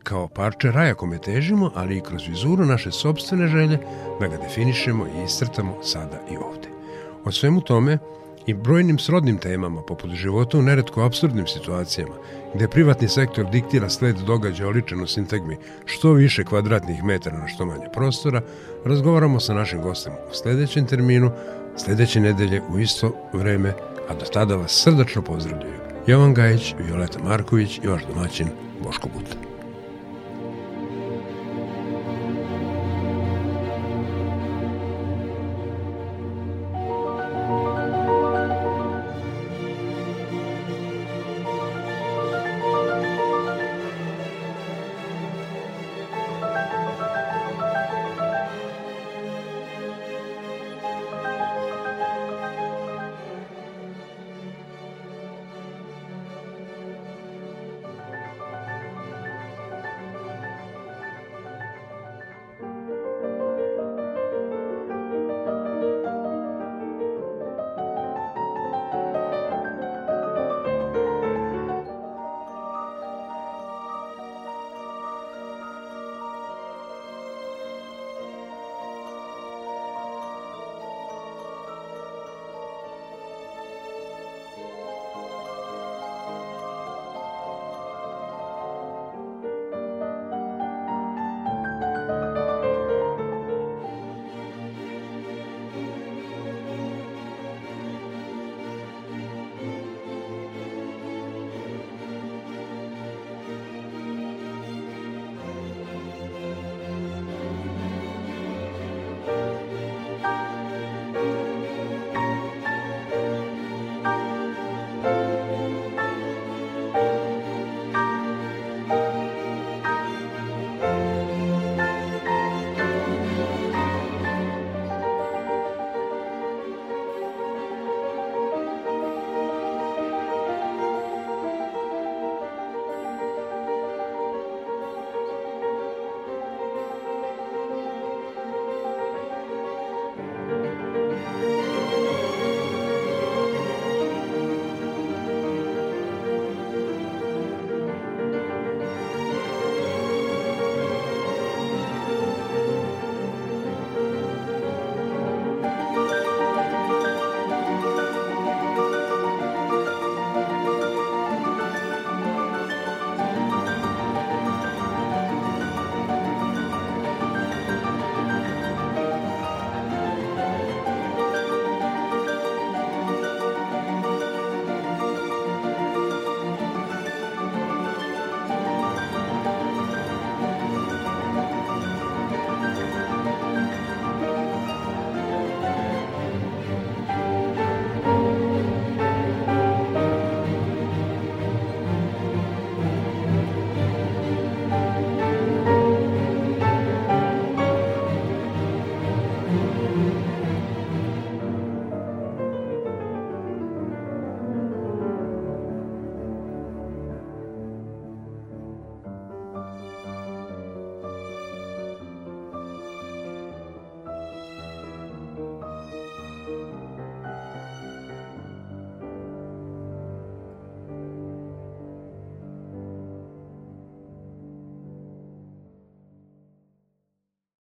[0.03, 3.77] kao parče raja kome težimo, ali i kroz vizuru naše sobstvene želje
[4.19, 6.67] da ga definišemo i istrtamo sada i ovde.
[7.23, 7.97] O svemu tome
[8.47, 12.15] i brojnim srodnim temama, poput života u neretko absurdnim situacijama,
[12.53, 17.65] gde privatni sektor diktira sled događaja oličen u sintagmi što više kvadratnih metara na što
[17.65, 18.41] manje prostora,
[18.85, 21.31] razgovaramo sa našim gostem u sledećem terminu,
[21.77, 23.73] sledeće nedelje u isto vreme,
[24.09, 25.73] a do tada vas srdačno pozdravljaju
[26.07, 28.47] Jovan Gajić, Violeta Marković i vaš domaćin
[28.83, 29.54] Boško Buta.